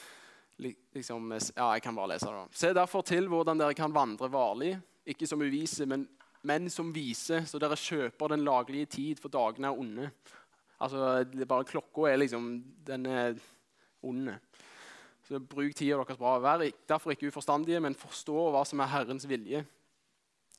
liksom, 0.95 1.33
ja, 1.33 1.73
jeg 1.75 1.83
kan 1.83 1.97
bare 1.97 2.13
lese 2.13 2.31
det. 2.31 2.43
Se 2.55 2.71
derfor 2.71 3.03
til 3.03 3.27
hvordan 3.27 3.59
dere 3.59 3.75
kan 3.75 3.91
vandre 3.91 4.31
varlig, 4.31 4.77
ikke 5.03 5.27
som 5.27 5.43
uvise, 5.43 5.89
men, 5.91 6.07
men 6.47 6.71
som 6.71 6.93
vise, 6.95 7.41
så 7.49 7.59
dere 7.59 7.75
kjøper 7.75 8.31
den 8.31 8.47
laglige 8.47 8.93
tid, 8.95 9.19
for 9.19 9.33
dagene 9.33 9.73
er 9.73 9.83
onde. 9.83 10.09
Altså, 10.79 11.19
det 11.27 11.43
er 11.43 11.51
bare 11.51 11.67
Klokka 11.67 12.07
er 12.07 12.23
liksom 12.23 12.53
den 12.87 13.11
er 13.11 13.37
onde. 14.07 14.39
Så 15.27 15.39
bruk 15.39 15.75
tida 15.75 15.99
deres 15.99 16.19
bra. 16.19 16.37
Vær 16.43 16.63
derfor 16.87 17.11
ikke 17.11 17.27
uforstandige, 17.27 17.83
men 17.83 17.95
forstå 17.95 18.49
hva 18.55 18.63
som 18.67 18.79
er 18.79 18.95
Herrens 18.95 19.27
vilje. 19.27 19.65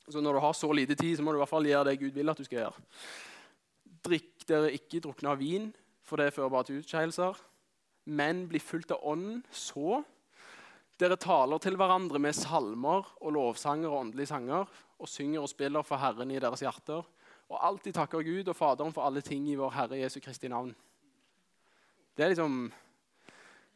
Så 0.05 0.21
når 0.21 0.37
du 0.37 0.45
har 0.45 0.53
så 0.53 0.69
lite 0.69 0.93
tid, 0.93 1.17
så 1.17 1.25
må 1.25 1.33
du 1.33 1.39
i 1.39 1.41
hvert 1.41 1.49
fall 1.49 1.65
gjøre 1.65 1.89
det 1.89 2.01
Gud 2.01 2.13
vil 2.13 2.29
at 2.29 2.37
du 2.37 2.45
skal 2.45 2.61
gjøre. 2.67 2.91
Drikk 4.05 4.45
dere 4.47 4.71
ikke 4.75 5.01
drukne 5.03 5.33
av 5.33 5.41
vin, 5.41 5.71
for 6.05 6.21
det 6.21 6.33
fører 6.35 6.53
bare 6.53 6.69
til 6.69 6.81
utskeielser 6.83 7.41
men 8.05 8.45
bli 8.49 8.61
fulgt 8.61 8.93
av 8.93 9.03
Ånden, 9.03 9.41
så 9.51 10.01
dere 10.99 11.17
taler 11.19 11.59
til 11.61 11.75
hverandre 11.79 12.21
med 12.21 12.37
salmer 12.37 13.07
og 13.19 13.33
lovsanger 13.35 13.89
og 13.89 13.99
åndelige 14.05 14.31
sanger, 14.31 14.69
og 14.95 15.11
synger 15.11 15.43
og 15.43 15.51
spiller 15.51 15.83
for 15.83 15.99
Herren 15.99 16.31
i 16.31 16.39
deres 16.39 16.63
hjerter, 16.63 17.03
og 17.49 17.61
alltid 17.67 17.97
takker 17.97 18.23
Gud 18.25 18.47
og 18.49 18.57
Faderen 18.57 18.93
for 18.93 19.05
alle 19.05 19.21
ting 19.25 19.49
i 19.49 19.57
vår 19.59 19.73
Herre 19.75 19.99
Jesu 19.99 20.19
Kristi 20.23 20.49
navn. 20.49 20.73
Det 22.15 22.25
er 22.25 22.33
liksom 22.33 22.71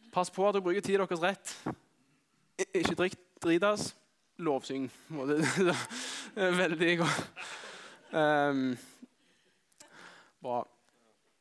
Pass 0.10 0.32
på 0.34 0.42
at 0.48 0.56
dere 0.56 0.66
bruker 0.66 0.82
tida 0.82 1.06
deres 1.06 1.22
rett. 1.22 1.52
Ikke 2.74 2.96
drikk 2.98 3.18
dritas. 3.44 3.92
Lovsyng. 4.42 4.88
Veldig 6.62 6.96
godt. 6.98 7.44
Um, 8.10 8.72
bra 10.42 10.66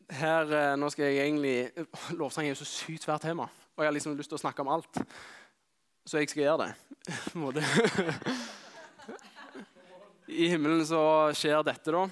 her, 0.09 0.53
eh, 0.53 0.77
nå 0.79 0.89
skal 0.91 1.11
jeg 1.11 1.27
egentlig, 1.27 1.71
Lovsang 2.19 2.47
er 2.47 2.55
jo 2.55 2.63
så 2.63 2.69
sykt 2.69 3.05
svært 3.05 3.27
tema, 3.27 3.49
og 3.77 3.85
jeg 3.85 3.91
har 3.91 3.97
liksom 3.97 4.17
lyst 4.17 4.33
til 4.33 4.39
å 4.39 4.43
snakke 4.43 4.65
om 4.65 4.73
alt. 4.73 5.01
Så 6.09 6.23
jeg 6.23 6.31
skal 6.31 6.47
gjøre 6.47 6.65
det. 6.65 6.73
I 10.29 10.49
himmelen 10.53 10.85
så 10.89 11.03
skjer 11.37 11.65
dette, 11.67 11.93
da. 11.93 12.03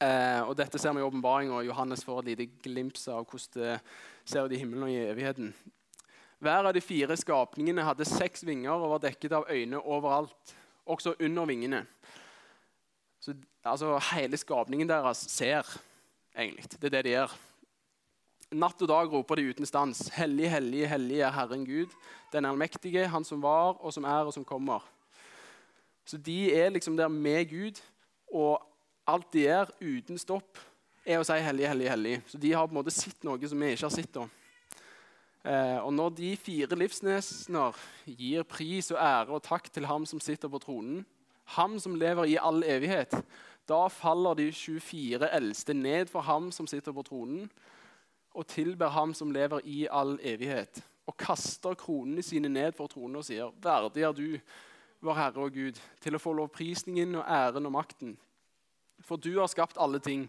Eh, 0.00 0.40
og 0.42 0.56
Dette 0.58 0.78
ser 0.80 0.94
vi 0.96 1.02
i 1.02 1.06
åpenbaringa. 1.06 1.60
Johannes 1.68 2.02
får 2.06 2.22
et 2.22 2.30
lite 2.32 2.46
glimt 2.64 2.98
av 3.06 3.26
hvordan 3.28 3.54
det 3.54 3.74
ser 4.24 4.46
ut 4.46 4.54
i 4.54 4.58
himmelen 4.58 4.88
og 4.88 4.90
i 4.90 5.10
evigheten. 5.10 5.52
Hver 6.40 6.70
av 6.70 6.74
de 6.74 6.82
fire 6.82 7.16
skapningene 7.20 7.84
hadde 7.84 8.08
seks 8.08 8.46
vinger 8.48 8.72
og 8.72 8.96
var 8.96 9.04
dekket 9.04 9.36
av 9.36 9.50
øyne 9.52 9.78
overalt, 9.78 10.54
også 10.90 11.14
under 11.20 11.44
vingene. 11.46 11.84
Så 13.20 13.34
altså, 13.64 13.98
Hele 14.12 14.36
skapningen 14.40 14.88
deres 14.88 15.24
ser 15.28 15.66
egentlig. 16.36 16.70
Det 16.72 16.88
er 16.88 16.96
det 16.96 17.04
de 17.04 17.14
gjør. 17.14 17.36
Natt 18.50 18.82
og 18.82 18.88
dag 18.90 19.12
roper 19.12 19.38
de 19.38 19.50
uten 19.52 19.68
stans. 19.68 20.08
Hellig, 20.16 20.48
hellig, 20.50 20.86
hellig 20.90 21.20
er 21.22 21.34
Herren 21.34 21.66
Gud, 21.66 21.92
den 22.32 22.48
allmektige, 22.48 23.06
Han 23.08 23.24
som 23.24 23.42
var, 23.42 23.76
og 23.78 23.92
som 23.92 24.04
er, 24.04 24.26
og 24.26 24.32
som 24.34 24.44
kommer. 24.44 24.82
Så 26.04 26.16
de 26.16 26.52
er 26.54 26.70
liksom 26.70 26.96
der 26.96 27.08
med 27.08 27.46
Gud, 27.50 27.78
og 28.32 28.58
alt 29.06 29.32
de 29.32 29.44
gjør 29.44 29.70
uten 29.80 30.18
stopp, 30.18 30.58
er 31.06 31.20
å 31.20 31.26
si 31.26 31.38
hellig, 31.38 31.68
hellig, 31.68 31.88
hellig. 31.90 32.16
Så 32.26 32.38
de 32.38 32.52
har 32.52 32.66
på 32.66 32.74
en 32.74 32.80
måte 32.80 32.94
sett 32.94 33.22
noe 33.24 33.48
som 33.48 33.62
vi 33.62 33.70
ikke 33.74 33.86
har 33.86 33.94
sett. 33.94 34.18
Eh, 35.44 35.78
og 35.78 35.92
når 35.94 36.10
de 36.18 36.34
fire 36.36 36.76
livsnesener 36.76 37.78
gir 38.04 38.44
pris 38.48 38.90
og 38.90 38.98
ære 39.00 39.36
og 39.36 39.44
takk 39.46 39.70
til 39.72 39.86
ham 39.88 40.04
som 40.06 40.20
sitter 40.20 40.50
på 40.50 40.60
tronen, 40.62 41.04
ham 41.56 41.78
som 41.82 41.96
lever 41.98 42.30
i 42.30 42.38
all 42.40 42.62
evighet, 42.66 43.14
da 43.68 43.84
faller 43.92 44.34
de 44.38 44.48
24 44.52 45.28
eldste 45.36 45.74
ned 45.74 46.10
for 46.10 46.26
ham 46.26 46.50
som 46.52 46.66
sitter 46.66 46.94
på 46.94 47.04
tronen, 47.06 47.50
og 48.34 48.46
tilber 48.46 48.92
ham 48.94 49.14
som 49.14 49.32
lever 49.34 49.62
i 49.66 49.84
all 49.90 50.16
evighet, 50.22 50.82
og 51.06 51.16
kaster 51.18 51.74
kronene 51.78 52.22
sine 52.22 52.50
ned 52.50 52.74
for 52.76 52.90
tronen 52.90 53.18
og 53.20 53.26
sier, 53.26 53.50
Verdig 53.62 54.06
er 54.06 54.14
du, 54.14 54.26
vår 55.00 55.16
Herre 55.16 55.46
og 55.46 55.54
Gud, 55.54 55.78
til 56.02 56.16
å 56.16 56.20
få 56.20 56.34
lovprisningen 56.36 57.16
og 57.18 57.24
æren 57.26 57.66
og 57.66 57.74
makten. 57.74 58.16
For 59.06 59.16
du 59.16 59.32
har 59.38 59.48
skapt 59.50 59.80
alle 59.80 59.98
ting, 60.04 60.26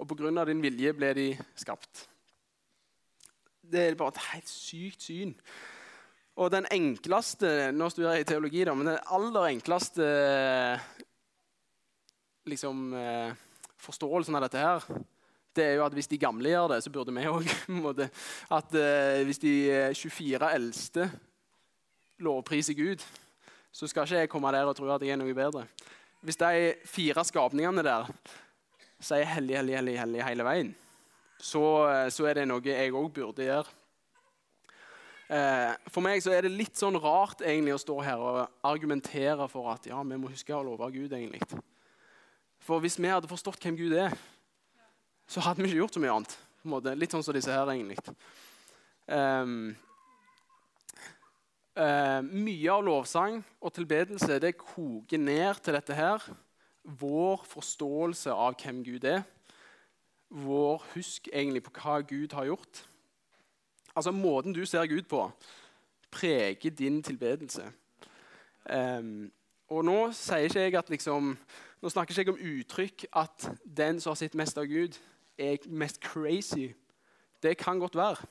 og 0.00 0.08
på 0.10 0.16
grunn 0.18 0.40
av 0.40 0.48
din 0.50 0.62
vilje 0.62 0.92
ble 0.96 1.12
de 1.16 1.26
skapt. 1.60 2.06
Det 3.60 3.84
er 3.86 3.98
bare 3.98 4.16
et 4.16 4.24
helt 4.32 4.50
sykt 4.50 5.04
syn. 5.06 5.34
Og 6.40 6.48
den 6.52 6.66
enkleste 6.72 7.70
Nå 7.76 7.90
studerer 7.92 8.20
jeg 8.20 8.30
teologi, 8.30 8.64
da, 8.64 8.74
men 8.76 8.88
den 8.88 9.00
aller 9.12 9.50
enkleste 9.50 10.06
liksom, 12.48 12.94
eh, 12.96 13.34
forståelsen 13.80 14.36
av 14.38 14.46
dette 14.46 14.62
her, 14.62 14.86
det 15.54 15.64
er 15.66 15.74
jo 15.76 15.84
at 15.84 15.94
hvis 15.94 16.08
de 16.10 16.18
gamle 16.18 16.50
gjør 16.50 16.70
det, 16.72 16.78
så 16.82 16.92
burde 16.94 17.12
vi 17.14 17.26
òg. 17.28 17.50
At 18.58 18.74
eh, 18.78 19.22
hvis 19.26 19.42
de 19.42 19.54
24 19.94 20.50
eldste 20.56 21.08
lovpriser 22.24 22.74
Gud, 22.78 23.04
så 23.72 23.86
skal 23.86 24.06
ikke 24.06 24.22
jeg 24.24 24.30
komme 24.32 24.52
der 24.54 24.66
og 24.66 24.76
tro 24.78 24.88
at 24.90 25.02
jeg 25.02 25.14
er 25.14 25.20
noe 25.20 25.34
bedre. 25.34 25.66
Hvis 26.26 26.38
de 26.40 26.74
fire 26.88 27.24
skapningene 27.24 27.84
der 27.86 28.08
sier 29.00 29.24
'hellig, 29.24 29.56
hellig, 29.56 29.76
hellig' 29.78 29.98
hellig 30.00 30.24
hele 30.24 30.44
veien, 30.44 30.74
så, 31.38 31.62
eh, 31.88 32.08
så 32.10 32.26
er 32.26 32.40
det 32.40 32.48
noe 32.48 32.64
jeg 32.64 32.92
òg 32.92 33.12
burde 33.12 33.46
gjøre. 33.46 33.79
Eh, 35.30 35.74
for 35.86 36.02
meg 36.02 36.18
så 36.24 36.32
er 36.34 36.42
det 36.42 36.50
litt 36.50 36.78
sånn 36.78 36.98
rart 36.98 37.44
egentlig 37.44 37.76
å 37.76 37.80
stå 37.80 37.96
her 38.02 38.18
og 38.18 38.38
argumentere 38.66 39.46
for 39.52 39.68
at 39.70 39.84
ja, 39.86 40.00
vi 40.02 40.18
må 40.18 40.30
huske 40.32 40.56
å 40.56 40.64
love 40.66 40.88
Gud. 40.90 41.12
egentlig. 41.12 41.44
For 42.58 42.82
hvis 42.82 42.98
vi 42.98 43.06
hadde 43.06 43.30
forstått 43.30 43.62
hvem 43.62 43.78
Gud 43.78 43.94
er, 43.94 44.16
så 45.30 45.44
hadde 45.46 45.62
vi 45.62 45.70
ikke 45.70 45.84
gjort 45.84 45.94
så 45.94 46.02
mye 46.02 46.16
annet. 46.16 46.34
Litt 46.98 47.14
sånn 47.14 47.22
som 47.22 47.36
disse 47.36 47.54
her, 47.54 47.70
egentlig. 47.70 48.02
Um, 49.06 49.70
uh, 51.78 52.20
mye 52.26 52.74
av 52.74 52.84
lovsang 52.84 53.40
og 53.62 53.74
tilbedelse 53.74 54.42
det 54.42 54.56
koker 54.58 55.22
ned 55.22 55.62
til 55.62 55.78
dette 55.78 55.94
her. 55.94 56.26
Vår 56.82 57.46
forståelse 57.46 58.34
av 58.34 58.58
hvem 58.58 58.82
Gud 58.82 59.06
er. 59.06 59.22
Vår 60.26 60.82
husk 60.96 61.30
egentlig 61.30 61.62
på 61.68 61.78
hva 61.78 62.00
Gud 62.02 62.34
har 62.34 62.50
gjort. 62.50 62.84
Altså 64.00 64.14
Måten 64.16 64.54
du 64.56 64.64
ser 64.64 64.88
Gud 64.88 65.02
på, 65.10 65.26
preger 66.10 66.70
din 66.70 67.02
tilbedelse. 67.02 67.66
Um, 68.70 69.28
og 69.68 69.84
nå 69.84 69.98
sier 70.16 70.48
ikke 70.48 70.64
jeg 70.64 70.78
at 70.80 70.90
liksom 70.90 71.34
nå 71.82 71.88
snakker 71.88 72.12
ikke 72.12 72.24
jeg 72.24 72.32
om 72.32 72.58
uttrykk 72.60 73.04
at 73.16 73.46
den 73.76 74.00
som 74.00 74.10
har 74.10 74.18
sett 74.20 74.34
mest 74.36 74.58
av 74.60 74.68
Gud, 74.68 74.96
er 75.38 75.68
mest 75.68 76.00
crazy. 76.04 76.72
Det 77.42 77.56
kan 77.56 77.78
godt 77.78 77.96
være. 77.96 78.26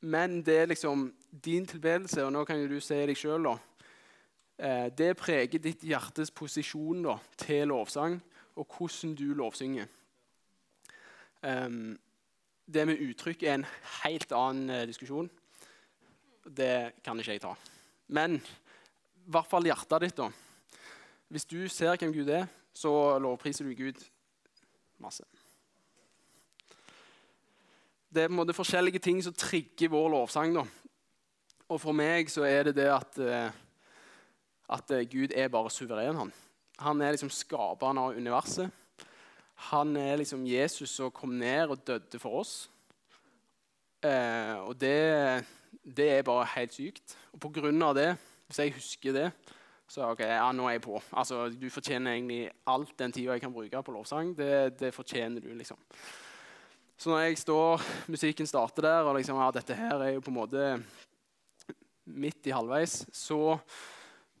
Men 0.00 0.42
det 0.46 0.58
er 0.58 0.66
liksom 0.66 1.14
din 1.44 1.66
tilbedelse, 1.66 2.24
og 2.24 2.32
nå 2.32 2.44
kan 2.44 2.60
jo 2.60 2.68
du 2.68 2.80
se 2.80 3.00
deg 3.06 3.18
sjøl, 3.18 3.48
da. 3.48 3.56
Eh, 4.58 4.86
det 4.98 5.16
preger 5.16 5.58
ditt 5.58 5.82
hjertes 5.82 6.30
posisjon 6.30 7.02
da, 7.02 7.16
til 7.36 7.68
lovsang, 7.68 8.20
og 8.56 8.66
hvordan 8.78 9.14
du 9.14 9.34
lovsynger. 9.34 9.90
Det 12.70 12.86
med 12.86 13.02
uttrykk 13.02 13.42
er 13.42 13.58
en 13.58 13.66
helt 14.04 14.32
annen 14.36 14.70
eh, 14.70 14.86
diskusjon. 14.88 15.28
Det 16.46 17.02
kan 17.04 17.18
ikke 17.18 17.34
jeg 17.36 17.42
ta. 17.42 17.54
Men 18.14 18.38
i 18.38 19.30
hvert 19.30 19.50
fall 19.50 19.66
hjertet 19.66 20.06
ditt, 20.06 20.18
da. 20.18 20.30
Hvis 21.30 21.46
du 21.46 21.60
ser 21.70 21.98
hvem 21.98 22.14
Gud 22.14 22.30
er, 22.34 22.48
så 22.74 23.18
lovpriser 23.22 23.66
du 23.66 23.74
Gud 23.78 23.98
masse. 25.02 25.26
Det 28.10 28.24
er 28.24 28.30
på 28.30 28.34
en 28.34 28.40
måte 28.40 28.56
forskjellige 28.56 29.02
ting 29.02 29.20
som 29.22 29.34
trigger 29.34 29.92
vår 29.92 30.08
lovsang. 30.16 30.54
Da. 30.54 30.64
Og 31.70 31.78
for 31.78 31.94
meg 31.94 32.30
så 32.32 32.46
er 32.48 32.70
det 32.70 32.78
det 32.80 32.88
at, 32.90 33.18
eh, 33.22 33.58
at 34.74 34.94
eh, 34.96 35.06
Gud 35.10 35.34
er 35.34 35.52
bare 35.52 35.70
suveren. 35.70 36.16
Han 36.16 36.32
Han 36.80 37.00
er 37.02 37.10
liksom 37.12 37.30
skaperen 37.30 37.98
av 37.98 38.16
universet. 38.16 38.70
Han 39.68 39.96
er 40.00 40.16
liksom 40.20 40.46
Jesus 40.48 40.96
som 40.96 41.12
kom 41.12 41.34
ned 41.38 41.72
og 41.72 41.82
døde 41.86 42.18
for 42.18 42.40
oss. 42.40 42.54
Eh, 44.00 44.56
og 44.64 44.72
det, 44.80 45.44
det, 45.84 46.08
er 46.08 46.24
bare 46.24 46.48
helt 46.56 46.74
sykt. 46.74 47.16
Og 47.34 47.42
på 47.44 47.50
grunn 47.60 47.82
av 47.84 47.92
det, 47.98 48.14
hvis 48.48 48.62
jeg 48.62 48.74
husker 48.78 49.16
det, 49.16 49.26
så 49.90 50.06
ok, 50.06 50.22
ja, 50.22 50.46
nå 50.54 50.68
er 50.68 50.78
jeg 50.78 50.84
på. 50.86 50.96
Altså, 51.18 51.48
Du 51.50 51.68
fortjener 51.70 52.14
egentlig 52.14 52.44
alt 52.70 52.94
den 52.98 53.12
tida 53.12 53.34
jeg 53.34 53.42
kan 53.42 53.52
bruke 53.52 53.82
på 53.82 53.94
lovsang. 53.94 54.32
Det, 54.38 54.78
det, 54.80 54.94
fortjener 54.94 55.42
du, 55.42 55.50
liksom. 55.54 55.78
Så 57.00 57.10
når 57.10 57.24
jeg 57.24 57.38
står, 57.38 57.82
musikken 58.12 58.46
starter 58.46 58.82
der, 58.86 59.08
og 59.08 59.16
liksom, 59.16 59.38
ja, 59.40 59.50
dette 59.50 59.74
her 59.74 60.00
er 60.00 60.14
jo 60.14 60.24
på 60.24 60.30
en 60.30 60.36
måte 60.36 60.66
midt 62.04 62.46
i 62.46 62.52
halvveis, 62.54 63.06
så, 63.12 63.56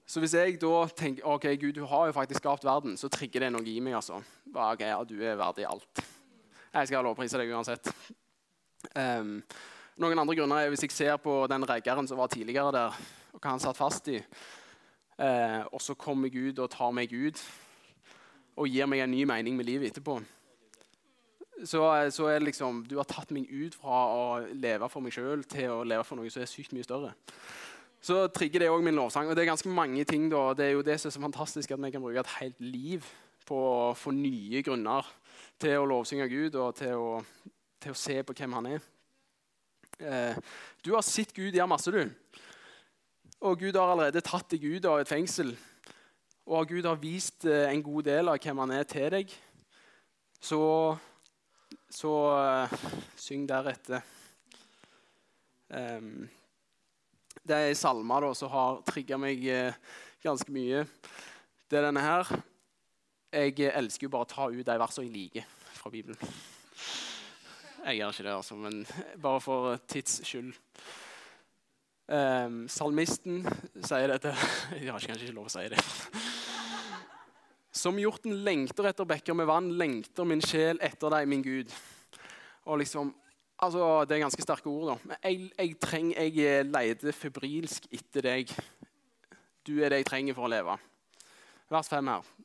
så 0.06 0.20
hvis 0.20 0.34
jeg 0.34 0.58
da 0.60 0.84
tenker 0.96 1.26
ok, 1.26 1.46
Gud, 1.60 1.72
du 1.78 1.84
har 1.88 2.06
jo 2.08 2.16
faktisk 2.16 2.42
skapt 2.42 2.64
verden, 2.64 2.96
så 3.00 3.08
trigger 3.08 3.46
det 3.46 3.52
noe 3.54 3.66
i 3.66 3.80
meg. 3.80 3.96
altså. 4.00 4.20
Bare, 4.52 4.76
er 4.82 4.88
ja, 4.94 5.04
Du 5.04 5.20
er 5.22 5.36
verdig 5.38 5.66
alt. 5.66 6.02
Jeg 6.72 6.88
skal 6.88 7.04
lovprise 7.06 7.38
deg 7.38 7.52
uansett. 7.54 7.90
Um, 8.96 9.38
noen 10.00 10.18
andre 10.18 10.34
grunner 10.38 10.64
er 10.64 10.72
hvis 10.72 10.82
jeg 10.86 10.94
ser 10.94 11.20
på 11.22 11.44
den 11.50 11.66
reggeren 11.68 12.08
som 12.08 12.18
var 12.18 12.30
tidligere 12.32 12.72
der, 12.74 12.98
og 13.34 13.38
hva 13.38 13.52
han 13.52 13.62
satt 13.62 13.78
fast 13.78 14.10
i. 14.10 14.18
Uh, 15.20 15.62
og 15.70 15.80
så 15.84 15.94
kommer 15.94 16.32
Gud 16.32 16.58
og 16.58 16.70
tar 16.72 16.90
meg 16.96 17.12
ut 17.12 17.38
og 18.56 18.68
gir 18.68 18.88
meg 18.90 19.04
en 19.04 19.12
ny 19.12 19.22
mening 19.28 19.56
med 19.56 19.68
livet 19.68 19.92
etterpå. 19.92 20.18
så, 21.64 21.84
så 22.10 22.26
er 22.26 22.38
det 22.38 22.48
liksom 22.50 22.84
Du 22.88 22.96
har 22.96 23.04
tatt 23.08 23.30
meg 23.30 23.46
ut 23.46 23.74
fra 23.74 24.02
å 24.10 24.22
leve 24.52 24.88
for 24.88 25.04
meg 25.04 25.14
sjøl 25.14 25.44
til 25.44 25.70
å 25.70 25.84
leve 25.84 26.04
for 26.04 26.16
noe 26.16 26.30
som 26.32 26.42
er 26.42 26.50
sykt 26.50 26.74
mye 26.74 26.84
større. 26.84 27.14
Så 28.00 28.26
trigger 28.32 28.64
det 28.64 28.70
òg 28.72 28.82
min 28.82 28.96
lovsang. 28.96 29.28
Og 29.28 29.36
det 29.36 29.44
er 29.44 29.52
ganske 29.52 29.68
mange 29.68 30.04
ting 30.08 30.30
da. 30.32 30.54
Det 30.56 30.66
er 30.66 30.78
jo 30.78 30.82
det 30.82 30.98
som 31.00 31.10
er 31.10 31.18
så 31.18 31.20
fantastisk 31.20 31.70
at 31.70 31.82
vi 31.82 31.90
kan 31.92 32.02
bruke 32.02 32.20
et 32.20 32.38
helt 32.40 32.60
liv 32.60 33.04
på 33.50 33.58
å 33.58 33.90
få 33.98 34.14
nye 34.14 34.62
grunner 34.62 35.06
til 35.60 35.80
å 35.80 35.88
lovsynge 35.90 36.28
Gud 36.30 36.56
og 36.60 36.76
til 36.78 36.94
å, 36.96 37.10
til 37.82 37.94
å 37.94 37.98
se 37.98 38.20
på 38.24 38.36
hvem 38.38 38.56
han 38.58 38.70
er. 38.76 38.86
Eh, 40.00 40.38
du 40.84 40.94
har 40.94 41.04
sett 41.04 41.34
Gud 41.36 41.52
gjøre 41.52 41.68
masse, 41.68 41.92
du. 41.92 42.06
Og 43.40 43.60
Gud 43.60 43.76
har 43.76 43.90
allerede 43.92 44.22
tatt 44.24 44.52
deg 44.52 44.64
ut 44.64 44.88
av 44.88 45.00
et 45.00 45.10
fengsel. 45.10 45.52
Og 46.50 46.72
Gud 46.72 46.88
har 46.88 47.00
vist 47.00 47.44
eh, 47.48 47.68
en 47.70 47.84
god 47.84 48.08
del 48.08 48.32
av 48.32 48.40
hvem 48.40 48.62
han 48.64 48.74
er 48.78 48.88
til 48.88 49.10
deg. 49.12 49.32
Så, 50.40 50.60
så 51.92 52.12
uh, 52.32 52.78
syng 53.20 53.42
deretter. 53.48 54.00
Um, 55.68 56.24
det 57.44 57.58
er 57.58 57.74
salmer 57.76 58.24
salme 58.24 58.38
som 58.38 58.52
har 58.54 58.80
trigga 58.88 59.18
meg 59.20 59.44
uh, 59.44 59.76
ganske 60.24 60.52
mye. 60.52 60.86
Det 61.68 61.76
er 61.76 61.90
denne 61.90 62.06
her. 62.06 62.32
Jeg 63.30 63.70
elsker 63.78 64.08
jo 64.08 64.10
bare 64.10 64.26
å 64.26 64.30
ta 64.30 64.48
ut 64.50 64.66
de 64.66 64.74
versene 64.82 65.06
jeg 65.06 65.14
liker 65.14 65.44
fra 65.76 65.90
Bibelen. 65.92 66.18
Jeg 67.84 68.00
gjør 68.00 68.16
ikke 68.16 68.24
det, 68.26 68.32
altså, 68.34 68.56
men 68.58 68.80
bare 69.22 69.42
for 69.44 69.76
tids 69.86 70.16
skyld. 70.26 70.50
Um, 72.10 72.64
salmisten 72.66 73.44
sier 73.86 74.10
dette 74.10 74.32
Jeg 74.80 74.88
har 74.90 74.98
kanskje 74.98 75.28
ikke 75.28 75.36
lov 75.36 75.46
å 75.46 75.52
si 75.54 75.62
det. 75.70 75.78
Som 77.70 78.02
hjorten 78.02 78.34
lengter 78.42 78.90
etter 78.90 79.06
bekker 79.06 79.38
med 79.38 79.46
vann, 79.46 79.70
lengter 79.78 80.26
min 80.26 80.42
sjel 80.42 80.82
etter 80.82 81.14
deg, 81.14 81.30
min 81.30 81.46
Gud. 81.46 81.70
Og 82.66 82.82
liksom, 82.82 83.14
altså, 83.62 84.04
Det 84.10 84.18
er 84.18 84.24
ganske 84.26 84.42
sterke 84.42 84.74
ord. 84.74 84.90
da. 84.90 85.20
Jeg, 85.28 85.52
jeg, 85.54 85.78
treng, 85.78 86.10
jeg 86.18 86.66
leter 86.66 87.14
febrilsk 87.14 87.86
etter 87.94 88.26
deg. 88.26 88.58
Du 89.62 89.76
er 89.78 89.94
det 89.94 90.02
jeg 90.02 90.10
trenger 90.10 90.34
for 90.34 90.50
å 90.50 90.54
leve. 90.58 90.80
Vers 91.70 91.94
5 91.94 92.10
her. 92.10 92.36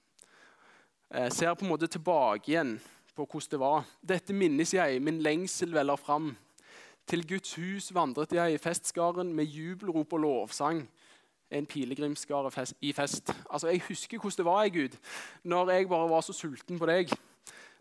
Jeg 1.15 1.31
ser 1.31 1.53
på 1.55 1.63
en 1.63 1.69
måte 1.71 1.87
tilbake 1.87 2.49
igjen 2.51 2.73
på 3.15 3.23
hvordan 3.23 3.51
det 3.51 3.59
var. 3.61 3.85
Dette 4.03 4.33
minnes 4.35 4.73
jeg, 4.73 4.99
min 4.99 5.21
lengsel 5.23 5.71
veller 5.71 5.95
fram. 5.95 6.33
Til 7.07 7.21
Guds 7.27 7.53
hus 7.55 7.93
vandret 7.95 8.33
jeg 8.35 8.53
i 8.53 8.59
festskaren 8.59 9.31
med 9.33 9.47
jubelrop 9.47 10.11
og 10.13 10.19
lovsang. 10.19 10.81
En 11.51 11.65
pilegrimsskare 11.65 12.51
i 12.81 12.91
fest. 12.91 13.31
Altså, 13.49 13.67
Jeg 13.67 13.85
husker 13.87 14.19
hvordan 14.19 14.37
det 14.37 14.45
var 14.45 14.63
jeg, 14.63 14.73
Gud, 14.73 14.97
når 15.43 15.71
jeg 15.71 15.87
bare 15.89 16.09
var 16.09 16.21
så 16.21 16.33
sulten 16.33 16.79
på 16.79 16.85
deg. 16.85 17.09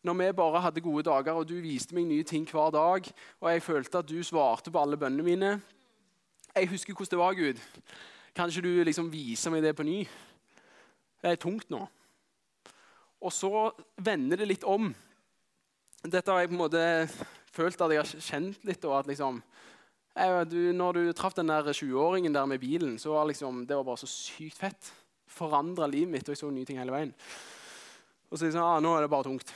Når 0.03 0.15
vi 0.15 0.33
bare 0.33 0.61
hadde 0.61 0.81
gode 0.81 1.03
dager, 1.03 1.33
og 1.33 1.49
du 1.49 1.55
viste 1.55 1.95
meg 1.95 2.07
nye 2.07 2.23
ting 2.23 2.47
hver 2.51 2.71
dag, 2.71 3.03
og 3.41 3.53
jeg 3.53 3.63
følte 3.63 3.99
at 3.99 4.09
du 4.09 4.23
svarte 4.23 4.71
på 4.71 4.79
alle 4.79 4.97
bønnene 4.97 5.23
mine. 5.23 5.61
Jeg 6.55 6.69
husker 6.69 6.95
hvordan 6.95 7.11
det 7.11 7.19
var, 7.19 7.35
Gud. 7.35 7.59
Kan 8.35 8.49
ikke 8.49 8.63
du 8.63 8.85
liksom 8.85 9.13
vise 9.13 9.51
meg 9.51 9.63
det 9.63 9.77
på 9.77 9.83
ny? 9.83 10.07
Det 11.23 11.31
er 11.31 11.35
tungt 11.35 11.71
nå. 11.71 11.89
Og 13.25 13.33
så 13.33 13.51
vender 13.97 14.41
det 14.43 14.51
litt 14.51 14.67
om 14.69 14.93
dette 16.05 16.29
har 16.29 16.43
jeg 16.43 16.51
på 16.51 16.57
en 16.59 16.61
måte 16.61 16.83
følt 17.55 17.81
at 17.81 17.93
jeg 17.95 18.03
har 18.03 18.25
kjent 18.27 18.67
litt. 18.69 18.85
og 18.85 18.99
at 18.99 19.09
liksom, 19.09 19.41
du, 20.51 20.73
Når 20.73 20.93
du 20.93 21.13
traff 21.13 21.35
den 21.35 21.49
der 21.49 21.73
20-åringen 21.73 22.35
der 22.35 22.47
med 22.47 22.61
bilen, 22.61 22.99
så 22.99 23.15
var 23.15 23.27
liksom, 23.27 23.67
det 23.67 23.77
var 23.77 23.85
bare 23.85 24.03
så 24.03 24.07
sykt 24.07 24.59
fett. 24.59 24.93
Forandra 25.27 25.87
livet 25.87 26.13
mitt, 26.13 26.29
og 26.29 26.35
jeg 26.35 26.43
så 26.43 26.51
nye 26.51 26.65
ting 26.65 26.79
hele 26.79 26.93
veien. 26.93 27.15
Og 28.31 28.39
så 28.39 28.45
liksom, 28.45 28.63
ah, 28.63 28.81
nå 28.81 28.93
er 28.97 29.07
det 29.07 29.11
bare 29.11 29.25
tungt. 29.25 29.55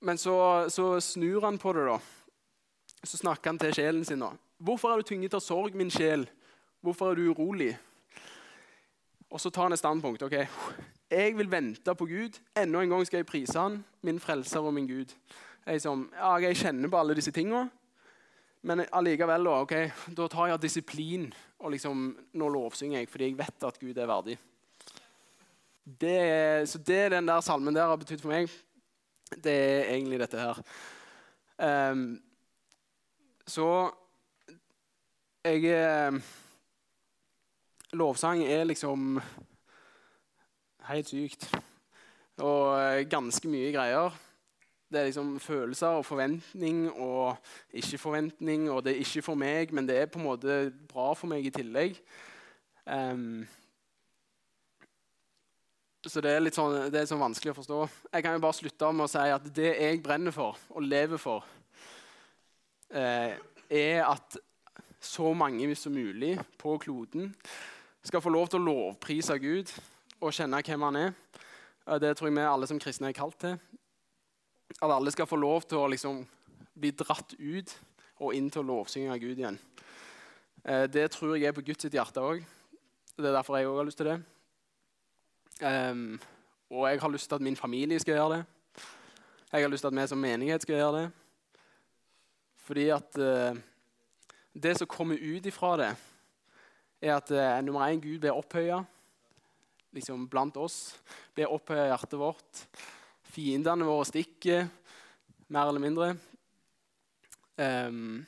Men 0.00 0.18
så, 0.18 0.66
så 0.68 1.00
snur 1.00 1.46
han 1.46 1.58
på 1.58 1.72
det, 1.72 1.86
da. 1.86 2.00
Så 3.06 3.22
snakker 3.22 3.52
han 3.52 3.58
til 3.58 3.74
sjelen 3.74 4.04
sin. 4.04 4.20
da. 4.20 4.32
'Hvorfor 4.58 4.90
er 4.90 4.96
du 4.96 5.02
tynget 5.02 5.34
av 5.34 5.40
sorg, 5.40 5.74
min 5.74 5.90
sjel? 5.90 6.26
Hvorfor 6.80 7.10
er 7.10 7.14
du 7.14 7.30
urolig?' 7.30 7.76
Og 9.30 9.40
så 9.40 9.50
tar 9.50 9.62
han 9.62 9.72
et 9.72 9.78
standpunkt. 9.78 10.22
ok, 10.22 10.46
jeg 11.10 11.36
vil 11.38 11.50
vente 11.50 11.94
på 11.94 12.06
Gud. 12.06 12.38
Enda 12.58 12.82
en 12.82 12.90
gang 12.90 13.06
skal 13.06 13.22
jeg 13.22 13.28
prise 13.28 13.58
han, 13.58 13.78
min 14.02 14.20
frelser 14.20 14.64
og 14.64 14.74
min 14.74 14.88
Gud. 14.88 15.14
Jeg, 15.66 15.80
som, 15.82 16.06
ja, 16.14 16.34
jeg 16.42 16.58
kjenner 16.58 16.90
på 16.90 16.98
alle 16.98 17.16
disse 17.18 17.32
tingene, 17.34 17.68
men 18.66 18.84
allikevel 18.94 19.46
da, 19.46 19.54
okay, 19.62 19.90
da 20.14 20.26
tar 20.30 20.50
jeg 20.50 20.62
disiplin. 20.62 21.28
Og 21.62 21.72
liksom, 21.74 22.10
nå 22.36 22.50
lovsynger 22.52 23.00
jeg 23.00 23.10
fordi 23.10 23.30
jeg 23.30 23.38
vet 23.38 23.66
at 23.68 23.80
Gud 23.80 23.98
er 23.98 24.10
verdig. 24.10 24.36
Det, 25.86 26.68
så 26.68 26.78
det 26.82 27.12
den 27.14 27.28
der 27.28 27.40
salmen 27.40 27.74
der 27.74 27.86
har 27.86 27.98
betydd 27.98 28.22
for 28.22 28.34
meg, 28.34 28.50
det 29.42 29.54
er 29.54 29.92
egentlig 29.94 30.18
dette 30.20 30.42
her. 30.42 30.58
Um, 31.62 32.18
så 33.46 33.90
jeg 35.46 36.10
um, 36.10 36.18
Lovsang 37.92 38.42
er 38.44 38.66
liksom 38.66 39.20
helt 40.90 41.10
sykt. 41.10 41.48
Og 42.42 42.76
eh, 42.78 43.04
ganske 43.10 43.48
mye 43.50 43.72
greier. 43.74 44.16
Det 44.86 45.00
er 45.00 45.08
liksom 45.08 45.34
følelser 45.42 45.98
og 45.98 46.06
forventning 46.06 46.86
og 46.92 47.36
ikke-forventning. 47.74 48.70
Og 48.70 48.84
det 48.84 48.94
er 48.94 49.04
ikke 49.04 49.24
for 49.26 49.38
meg, 49.38 49.72
men 49.74 49.88
det 49.88 49.98
er 49.98 50.10
på 50.10 50.20
en 50.20 50.28
måte 50.28 50.58
bra 50.88 51.12
for 51.14 51.30
meg 51.30 51.46
i 51.46 51.54
tillegg. 51.54 51.98
Um, 52.86 53.42
så 56.06 56.22
det 56.22 56.36
er 56.36 56.44
litt 56.44 56.54
sånn, 56.54 56.76
det 56.92 57.00
er 57.00 57.08
sånn 57.10 57.22
vanskelig 57.24 57.50
å 57.50 57.56
forstå. 57.56 57.80
Jeg 58.12 58.22
kan 58.22 58.36
jo 58.36 58.42
bare 58.44 58.54
slutte 58.60 58.92
med 58.94 59.08
å 59.08 59.10
si 59.10 59.24
at 59.34 59.48
det 59.56 59.72
jeg 59.72 60.02
brenner 60.04 60.34
for 60.34 60.60
og 60.70 60.86
lever 60.86 61.18
for, 61.18 61.42
eh, 62.94 63.34
er 63.66 64.04
at 64.06 64.38
så 65.02 65.32
mange 65.34 65.74
som 65.74 65.92
mulig 65.92 66.36
på 66.58 66.76
kloden 66.78 67.34
skal 68.06 68.22
få 68.22 68.30
lov 68.30 68.48
til 68.48 68.60
å 68.60 68.66
lovprise 68.68 69.34
Gud 69.42 69.72
og 70.20 70.32
kjenne 70.32 70.62
hvem 70.64 70.86
han 70.88 70.96
er. 71.00 71.12
Det 72.00 72.16
tror 72.16 72.30
jeg 72.30 72.36
vi 72.36 72.46
alle 72.46 72.66
som 72.66 72.80
kristne 72.82 73.10
er 73.10 73.16
kalt 73.16 73.38
til. 73.40 73.58
At 74.82 74.90
alle 74.90 75.12
skal 75.14 75.28
få 75.28 75.38
lov 75.38 75.68
til 75.68 75.78
å 75.78 75.90
liksom 75.92 76.24
bli 76.76 76.90
dratt 76.96 77.36
ut 77.38 77.74
og 78.24 78.34
inn 78.34 78.48
til 78.50 78.64
å 78.64 78.68
lovsynge 78.70 79.18
Gud 79.20 79.38
igjen. 79.38 79.58
Eh, 80.64 80.86
det 80.90 81.10
tror 81.14 81.36
jeg 81.36 81.48
er 81.48 81.54
på 81.56 81.64
Guds 81.64 81.86
hjerte 81.86 82.22
òg. 82.22 82.42
Det 83.16 83.28
er 83.28 83.36
derfor 83.36 83.56
jeg 83.56 83.68
òg 83.68 83.78
har 83.80 83.88
lyst 83.88 84.00
til 84.00 84.10
det. 84.10 84.16
Um, 85.62 86.18
og 86.68 86.88
jeg 86.90 87.00
har 87.00 87.12
lyst 87.14 87.30
til 87.30 87.38
at 87.38 87.44
min 87.46 87.56
familie 87.56 88.00
skal 88.00 88.18
gjøre 88.18 88.34
det. 88.34 88.42
Jeg 89.52 89.62
har 89.62 89.70
lyst 89.72 89.86
til 89.86 89.88
at 89.88 89.96
vi 89.96 90.06
som 90.10 90.18
menighet 90.20 90.62
skal 90.62 90.76
gjøre 90.76 90.98
det. 90.98 91.06
Fordi 92.66 92.88
at 92.92 93.18
uh, 93.18 93.56
det 94.52 94.74
som 94.76 94.90
kommer 94.90 95.16
ut 95.16 95.46
ifra 95.46 95.76
det, 95.80 95.94
er 97.00 97.16
at 97.16 97.30
uh, 97.30 97.64
nummer 97.64 97.86
én 97.86 98.02
Gud 98.02 98.18
blir 98.18 98.36
opphøya 98.36 98.82
liksom 99.96 100.28
blant 100.30 100.56
oss. 100.60 100.96
Blir 101.34 101.52
opphøya 101.52 101.88
i 101.88 101.90
hjertet 101.90 102.20
vårt. 102.20 102.62
Fiendene 103.26 103.88
våre 103.88 104.06
stikker, 104.08 104.68
mer 105.52 105.70
eller 105.70 105.82
mindre. 105.82 106.12
Um, 107.56 108.26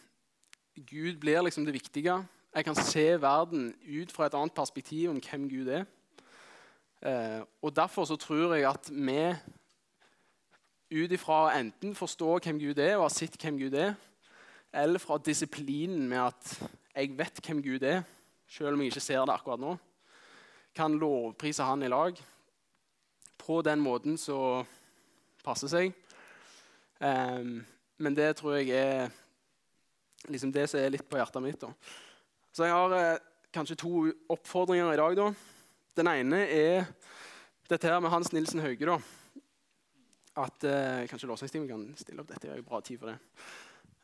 Gud 0.88 1.20
blir 1.20 1.42
liksom 1.44 1.66
det 1.66 1.76
viktige. 1.76 2.16
Jeg 2.54 2.64
kan 2.64 2.76
se 2.76 3.06
verden 3.20 3.70
ut 3.84 4.12
fra 4.12 4.26
et 4.26 4.34
annet 4.34 4.56
perspektiv 4.56 5.10
om 5.12 5.20
hvem 5.20 5.48
Gud 5.50 5.68
er. 5.68 5.86
Uh, 7.04 7.44
og 7.62 7.76
Derfor 7.76 8.08
så 8.08 8.16
tror 8.16 8.54
jeg 8.54 8.66
at 8.68 8.90
vi 8.90 9.20
ut 10.90 11.12
ifra 11.12 11.58
enten 11.58 11.94
forstå 11.94 12.38
hvem 12.44 12.60
Gud 12.60 12.78
er, 12.78 12.96
og 12.96 13.08
har 13.08 13.12
sett 13.12 13.36
hvem 13.42 13.58
Gud 13.60 13.74
er, 13.76 13.94
eller 14.72 15.00
fra 15.00 15.18
disiplinen 15.20 16.08
med 16.08 16.18
at 16.18 16.54
jeg 16.94 17.12
vet 17.18 17.40
hvem 17.44 17.60
Gud 17.62 17.84
er, 17.84 18.02
selv 18.48 18.74
om 18.74 18.80
jeg 18.80 18.92
ikke 18.92 19.04
ser 19.04 19.24
det 19.28 19.34
akkurat 19.34 19.60
nå, 19.60 19.74
kan 20.76 20.96
lovprise 20.98 21.62
han 21.66 21.82
i 21.82 21.90
lag 21.90 22.18
på 23.38 23.62
den 23.62 23.80
måten 23.80 24.18
som 24.20 24.66
passer 25.44 25.70
seg. 25.72 25.94
Um, 26.98 27.62
men 27.98 28.14
det 28.14 28.34
tror 28.38 28.58
jeg 28.58 28.74
er 28.74 29.10
liksom 30.28 30.52
det 30.52 30.66
som 30.70 30.80
er 30.80 30.92
litt 30.92 31.06
på 31.08 31.18
hjertet 31.18 31.42
mitt. 31.42 31.60
Da. 31.62 31.72
Så 32.52 32.66
jeg 32.66 32.74
har 32.74 32.94
eh, 32.96 33.20
kanskje 33.54 33.78
to 33.78 33.92
oppfordringer 34.34 34.92
i 34.92 35.00
dag. 35.00 35.16
Da. 35.18 35.28
Den 35.98 36.10
ene 36.10 36.42
er 36.46 36.88
dette 37.70 37.88
her 37.90 38.00
med 38.02 38.12
Hans 38.12 38.32
Nilsen 38.32 38.62
Hauge. 38.64 38.86
da. 38.86 38.98
At, 40.38 40.64
eh, 40.64 41.06
kanskje 41.10 41.30
låsingsteamet 41.30 41.70
kan 41.70 41.84
stille 41.98 42.22
opp 42.22 42.30
dette. 42.30 42.46
Jeg 42.46 42.56
har 42.56 42.66
bra 42.66 42.80
tid 42.80 42.98
for 42.98 43.10
det. 43.10 43.18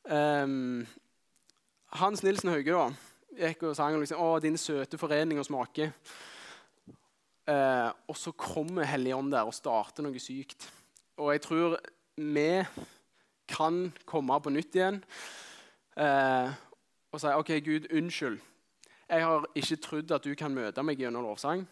Um, 0.05 0.87
Hans 1.95 2.23
Nilsen 2.23 2.51
Hauge 2.51 2.75
da, 2.75 2.89
gikk 3.39 3.63
og 3.63 3.77
sang 3.77 3.97
liksom, 4.01 4.19
'Å, 4.19 4.41
din 4.43 4.59
søte 4.59 4.99
forening 4.99 5.39
og 5.39 5.47
smake'. 5.47 5.93
Eh, 7.45 7.91
og 8.09 8.17
så 8.17 8.33
kommer 8.33 8.89
Helligånd 8.89 9.33
der 9.35 9.45
og 9.45 9.55
starter 9.57 10.07
noe 10.07 10.21
sykt. 10.23 10.69
Og 11.21 11.35
jeg 11.35 11.43
tror 11.45 11.77
vi 12.17 12.65
kan 13.51 13.93
komme 14.09 14.39
på 14.41 14.53
nytt 14.55 14.77
igjen 14.79 15.01
eh, 16.01 16.53
og 17.13 17.21
si 17.21 17.31
OK, 17.31 17.51
Gud, 17.67 17.91
unnskyld. 17.93 18.39
Jeg 19.09 19.27
har 19.27 19.45
ikke 19.55 19.77
trodd 19.85 20.15
at 20.17 20.25
du 20.25 20.33
kan 20.39 20.55
møte 20.55 20.83
meg 20.83 20.99
gjennom 20.99 21.27
lovsang. 21.27 21.67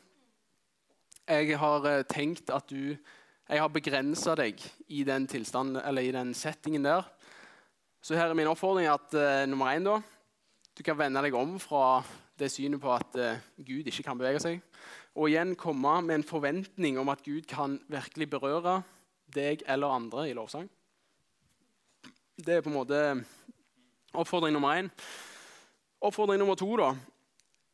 Jeg 1.26 1.56
har 1.58 1.88
eh, 1.88 2.04
tenkt 2.10 2.50
at 2.50 2.68
du 2.70 2.96
Jeg 3.48 3.60
har 3.60 3.68
begrensa 3.68 4.34
deg 4.38 4.60
i 4.88 5.02
den 5.04 5.26
i 5.28 6.12
den 6.12 6.34
settingen 6.34 6.84
der. 6.84 7.02
Så 8.00 8.14
her 8.14 8.30
er 8.30 8.34
min 8.34 8.46
oppfordring 8.46 8.86
at 8.88 9.14
eh, 9.14 9.46
nummer 9.46 9.66
én 9.74 9.84
da, 9.84 10.00
du 10.78 10.82
kan 10.82 10.98
vende 10.98 11.22
deg 11.22 11.34
om 11.34 11.58
fra 11.60 12.02
det 12.38 12.50
synet 12.50 12.80
på 12.80 12.90
at 12.94 13.16
uh, 13.18 13.38
Gud 13.58 13.86
ikke 13.86 14.02
kan 14.02 14.18
bevege 14.18 14.40
seg, 14.40 14.62
og 15.12 15.28
igjen 15.28 15.56
komme 15.60 15.98
med 16.06 16.20
en 16.20 16.26
forventning 16.26 16.98
om 17.00 17.10
at 17.12 17.22
Gud 17.24 17.44
kan 17.48 17.76
virkelig 17.92 18.30
berøre 18.32 18.80
deg 19.32 19.64
eller 19.68 19.92
andre 19.92 20.28
i 20.30 20.36
lovsang. 20.36 20.68
Det 22.36 22.56
er 22.56 22.64
på 22.64 22.72
en 22.72 22.78
måte 22.78 23.00
oppfordring 24.16 24.56
nummer 24.56 24.80
én. 24.80 24.88
Oppfordring 26.02 26.40
nummer 26.40 26.56
to 26.58 26.70
da, 26.80 26.90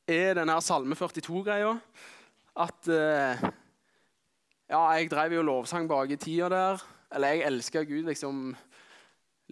er 0.09 0.35
denne 0.39 0.59
Salme 0.65 0.99
42-greia. 0.99 1.77
At 2.59 2.91
eh, 2.91 3.49
Ja, 4.69 4.83
jeg 4.99 5.09
drev 5.09 5.33
jo 5.33 5.47
lovsang 5.47 5.87
bak 5.89 6.11
i 6.13 6.19
tida 6.21 6.51
der. 6.53 6.83
Eller 7.15 7.39
jeg 7.39 7.47
elska 7.49 7.85
Gud 7.89 8.11
liksom 8.11 8.51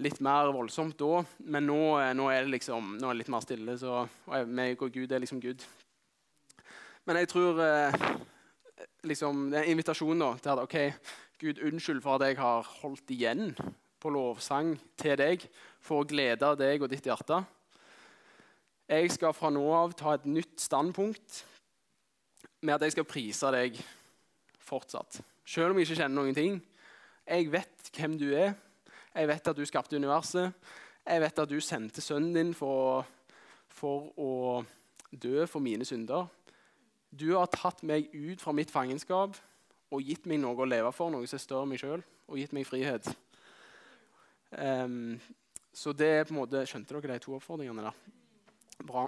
litt 0.04 0.18
mer 0.20 0.50
voldsomt 0.52 0.98
da, 1.00 1.22
men 1.48 1.64
nå, 1.70 1.80
eh, 2.02 2.12
nå, 2.12 2.26
er 2.28 2.44
det 2.44 2.52
liksom, 2.58 2.96
nå 3.00 3.08
er 3.08 3.14
det 3.14 3.22
litt 3.22 3.32
mer 3.32 3.44
stille. 3.46 3.78
Så 3.80 4.02
meg 4.50 4.82
og 4.82 4.92
Gud 4.92 5.12
er 5.12 5.22
liksom 5.22 5.40
Gud. 5.40 5.64
Men 7.06 7.20
jeg 7.20 7.28
tror 7.30 7.60
eh, 7.62 7.96
liksom, 9.06 9.44
det 9.50 9.60
er 9.60 9.66
en 9.68 9.76
invitasjon 9.76 10.18
nå 10.18 10.32
til 10.42 10.50
at 10.50 10.62
ok, 10.64 10.76
Gud, 11.38 11.60
unnskyld 11.68 12.00
for 12.02 12.16
at 12.16 12.24
jeg 12.26 12.38
har 12.40 12.66
holdt 12.80 13.10
igjen 13.14 13.52
på 14.02 14.10
lovsang 14.10 14.72
til 14.98 15.14
deg 15.20 15.44
for 15.84 16.02
å 16.02 16.08
glede 16.08 16.48
deg 16.58 16.82
og 16.82 16.90
ditt 16.90 17.06
hjerte. 17.06 17.38
Jeg 18.90 19.12
skal 19.14 19.34
fra 19.34 19.52
nå 19.54 19.62
av 19.74 19.94
ta 19.98 20.16
et 20.16 20.26
nytt 20.26 20.58
standpunkt 20.62 21.40
med 22.66 22.74
at 22.74 22.86
jeg 22.86 22.96
skal 22.96 23.06
prise 23.06 23.50
deg 23.54 23.78
fortsatt. 24.66 25.20
Selv 25.46 25.70
om 25.70 25.78
jeg 25.78 25.86
ikke 25.86 26.00
kjenner 26.00 26.18
noen 26.18 26.34
ting. 26.34 26.58
Jeg 27.26 27.50
vet 27.52 27.90
hvem 27.94 28.16
du 28.18 28.32
er. 28.34 28.56
Jeg 29.14 29.30
vet 29.30 29.52
at 29.52 29.58
du 29.58 29.62
skapte 29.66 29.98
universet. 29.98 30.50
Jeg 31.06 31.22
vet 31.22 31.38
at 31.38 31.50
du 31.50 31.60
sendte 31.62 32.02
sønnen 32.02 32.34
din 32.34 32.50
for, 32.54 33.06
for 33.70 34.10
å 34.18 34.32
dø 35.14 35.46
for 35.46 35.62
mine 35.62 35.86
synder. 35.86 36.26
Du 37.16 37.30
har 37.32 37.48
tatt 37.48 37.80
meg 37.86 38.10
ut 38.12 38.42
fra 38.42 38.52
mitt 38.52 38.72
fangenskap 38.72 39.36
og 39.94 40.02
gitt 40.04 40.26
meg 40.28 40.42
noe 40.42 40.58
å 40.58 40.68
leve 40.68 40.90
for, 40.92 41.12
noe 41.12 41.24
som 41.28 41.38
er 41.38 41.44
større 41.44 41.64
enn 41.64 41.72
meg 41.72 41.80
sjøl, 41.80 42.02
og 42.26 42.40
gitt 42.40 42.52
meg 42.56 42.66
frihet. 42.68 43.08
Um, 44.50 45.16
så 45.76 45.94
det 45.96 46.08
er 46.10 46.26
på 46.26 46.34
en 46.34 46.40
måte, 46.40 46.64
Skjønte 46.68 46.96
dere 46.96 47.16
de 47.16 47.24
to 47.24 47.36
oppfordringene 47.36 47.86
der? 47.86 47.96
Bra. 48.86 49.06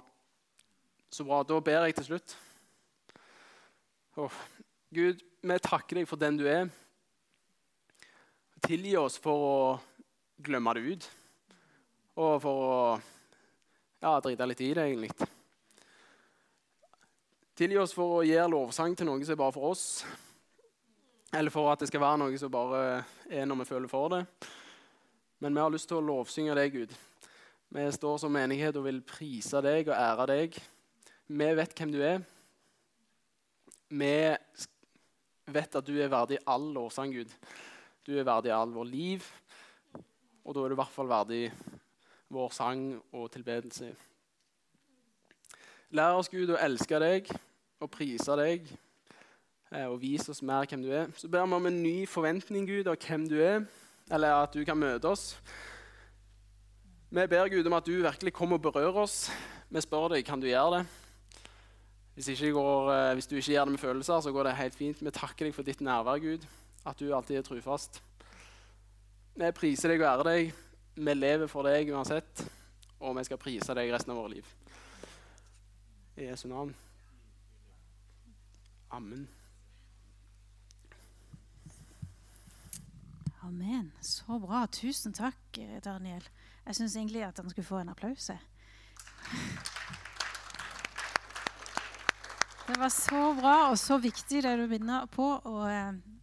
Så 1.09 1.25
bra. 1.25 1.41
Da 1.43 1.59
ber 1.61 1.85
jeg 1.85 1.97
til 1.99 2.07
slutt. 2.11 2.35
Oh. 4.19 4.41
Gud, 4.93 5.21
vi 5.41 5.57
takker 5.63 5.99
deg 5.99 6.09
for 6.09 6.21
den 6.21 6.37
du 6.39 6.45
er. 6.49 6.69
Tilgi 8.65 8.95
oss 8.99 9.19
for 9.21 9.45
å 9.45 9.57
glemme 10.41 10.73
det 10.77 10.85
ut. 10.87 11.09
Og 12.19 12.39
for 12.43 12.63
å 12.65 12.79
ja, 14.01 14.15
drite 14.23 14.47
litt 14.49 14.63
i 14.65 14.73
det, 14.73 14.87
egentlig. 14.89 15.29
Tilgi 17.59 17.75
oss 17.75 17.91
for 17.91 18.21
å 18.21 18.23
gjøre 18.23 18.53
lovsang 18.53 18.93
til 18.95 19.09
noe 19.09 19.19
som 19.19 19.33
er 19.33 19.37
bare 19.41 19.51
for 19.51 19.73
oss. 19.73 19.81
Eller 21.35 21.51
for 21.51 21.67
at 21.67 21.81
det 21.81 21.89
skal 21.89 21.99
være 21.99 22.19
noe 22.21 22.37
som 22.39 22.51
bare 22.53 23.01
er 23.27 23.49
når 23.49 23.57
vi 23.59 23.65
føler 23.67 23.91
for 23.91 24.13
det. 24.13 24.19
Men 25.43 25.57
vi 25.57 25.59
har 25.59 25.73
lyst 25.73 25.89
til 25.91 25.99
å 25.99 26.05
lovsynge 26.07 26.55
deg, 26.55 26.77
Gud. 26.77 26.93
Vi 27.75 27.83
står 27.97 28.21
som 28.23 28.31
menighet 28.31 28.79
og 28.79 28.85
vil 28.85 29.01
prise 29.03 29.59
deg 29.65 29.91
og 29.91 29.97
ære 29.97 30.27
deg. 30.31 30.55
Vi 31.27 31.49
vet 31.59 31.75
hvem 31.75 31.91
du 31.91 31.97
er. 31.99 32.23
Vi 33.91 34.13
vet 35.59 35.77
at 35.81 35.91
du 35.91 35.99
er 35.99 36.15
verdig 36.15 36.39
all 36.47 36.69
lovsang, 36.79 37.11
Gud. 37.11 37.35
Du 38.07 38.13
er 38.15 38.29
verdig 38.31 38.55
all 38.55 38.71
vår 38.71 38.87
liv. 38.87 39.27
Og 40.47 40.55
da 40.55 40.63
er 40.63 40.71
du 40.71 40.77
i 40.77 40.79
hvert 40.79 40.95
fall 40.95 41.11
verdig 41.11 41.43
vår 42.31 42.55
sang 42.55 42.87
og 43.11 43.27
tilbedelse. 43.35 43.91
Lær 45.91 46.23
oss, 46.23 46.31
Gud, 46.31 46.55
å 46.55 46.63
elske 46.63 47.03
deg 47.03 47.35
og 47.79 47.91
prise 47.91 48.35
deg 48.35 48.67
eh, 49.71 49.85
og 49.87 49.99
vise 50.01 50.31
oss 50.33 50.43
mer 50.43 50.67
hvem 50.67 50.83
du 50.83 50.91
er. 50.91 51.11
Så 51.15 51.29
ber 51.31 51.47
vi 51.47 51.57
om 51.57 51.67
en 51.69 51.81
ny 51.83 51.95
forventning, 52.09 52.67
Gud, 52.67 52.89
av 52.91 52.99
hvem 52.99 53.27
du 53.29 53.37
er, 53.39 53.63
eller 54.11 54.43
at 54.43 54.55
du 54.55 54.63
kan 54.67 54.79
møte 54.79 55.07
oss. 55.07 55.31
Vi 57.09 57.25
ber 57.25 57.49
Gud 57.49 57.65
om 57.65 57.77
at 57.77 57.87
du 57.87 57.95
virkelig 58.03 58.33
kommer 58.35 58.59
og 58.59 58.67
berører 58.67 59.03
oss. 59.05 59.29
Vi 59.69 59.81
spør 59.81 60.11
deg 60.13 60.25
kan 60.27 60.41
du 60.41 60.49
gjøre 60.49 60.79
det. 60.79 60.83
Hvis, 62.19 62.41
går, 62.51 62.91
eh, 62.91 63.13
hvis, 63.15 63.27
du 63.27 63.37
ikke 63.37 63.53
gjør 63.53 63.69
det 63.69 63.77
med 63.77 63.79
følelser, 63.85 64.19
så 64.19 64.31
går 64.35 64.49
det 64.49 64.57
helt 64.59 64.75
fint. 64.75 65.05
Vi 65.05 65.15
takker 65.15 65.47
deg 65.47 65.55
for 65.55 65.63
ditt 65.63 65.81
nærvær, 65.81 66.19
Gud, 66.19 66.43
at 66.85 66.99
du 66.99 67.13
alltid 67.15 67.39
er 67.39 67.47
trufast. 67.47 68.01
Vi 69.39 69.51
priser 69.55 69.93
deg 69.93 70.03
og 70.03 70.09
ærer 70.11 70.27
deg. 70.27 70.51
Vi 70.99 71.15
lever 71.15 71.47
for 71.47 71.63
deg 71.63 71.93
uansett, 71.95 72.43
og 72.99 73.15
vi 73.15 73.23
skal 73.23 73.39
prise 73.39 73.77
deg 73.77 73.93
resten 73.93 74.11
av 74.11 74.19
våre 74.19 74.35
liv. 74.35 74.53
I 76.19 76.27
Jesu 76.27 76.49
navn. 76.51 76.75
Amen. 78.89 79.27
Amen. 83.41 83.91
Så 84.01 84.39
bra. 84.39 84.67
Tusen 84.67 85.13
takk, 85.13 85.59
Daniel. 85.83 86.23
Jeg 86.65 86.75
syns 86.75 86.95
egentlig 86.95 87.23
at 87.25 87.37
han 87.37 87.49
skulle 87.49 87.65
få 87.65 87.79
en 87.81 87.89
applaus. 87.89 88.31
Det 92.67 92.77
var 92.77 92.89
så 92.93 93.33
bra 93.39 93.55
og 93.69 93.77
så 93.81 93.97
viktig 93.97 94.43
det 94.45 94.57
du 94.57 94.67
minner 94.67 95.05
på. 95.05 95.31
og... 95.43 95.71
Eh, 95.71 96.18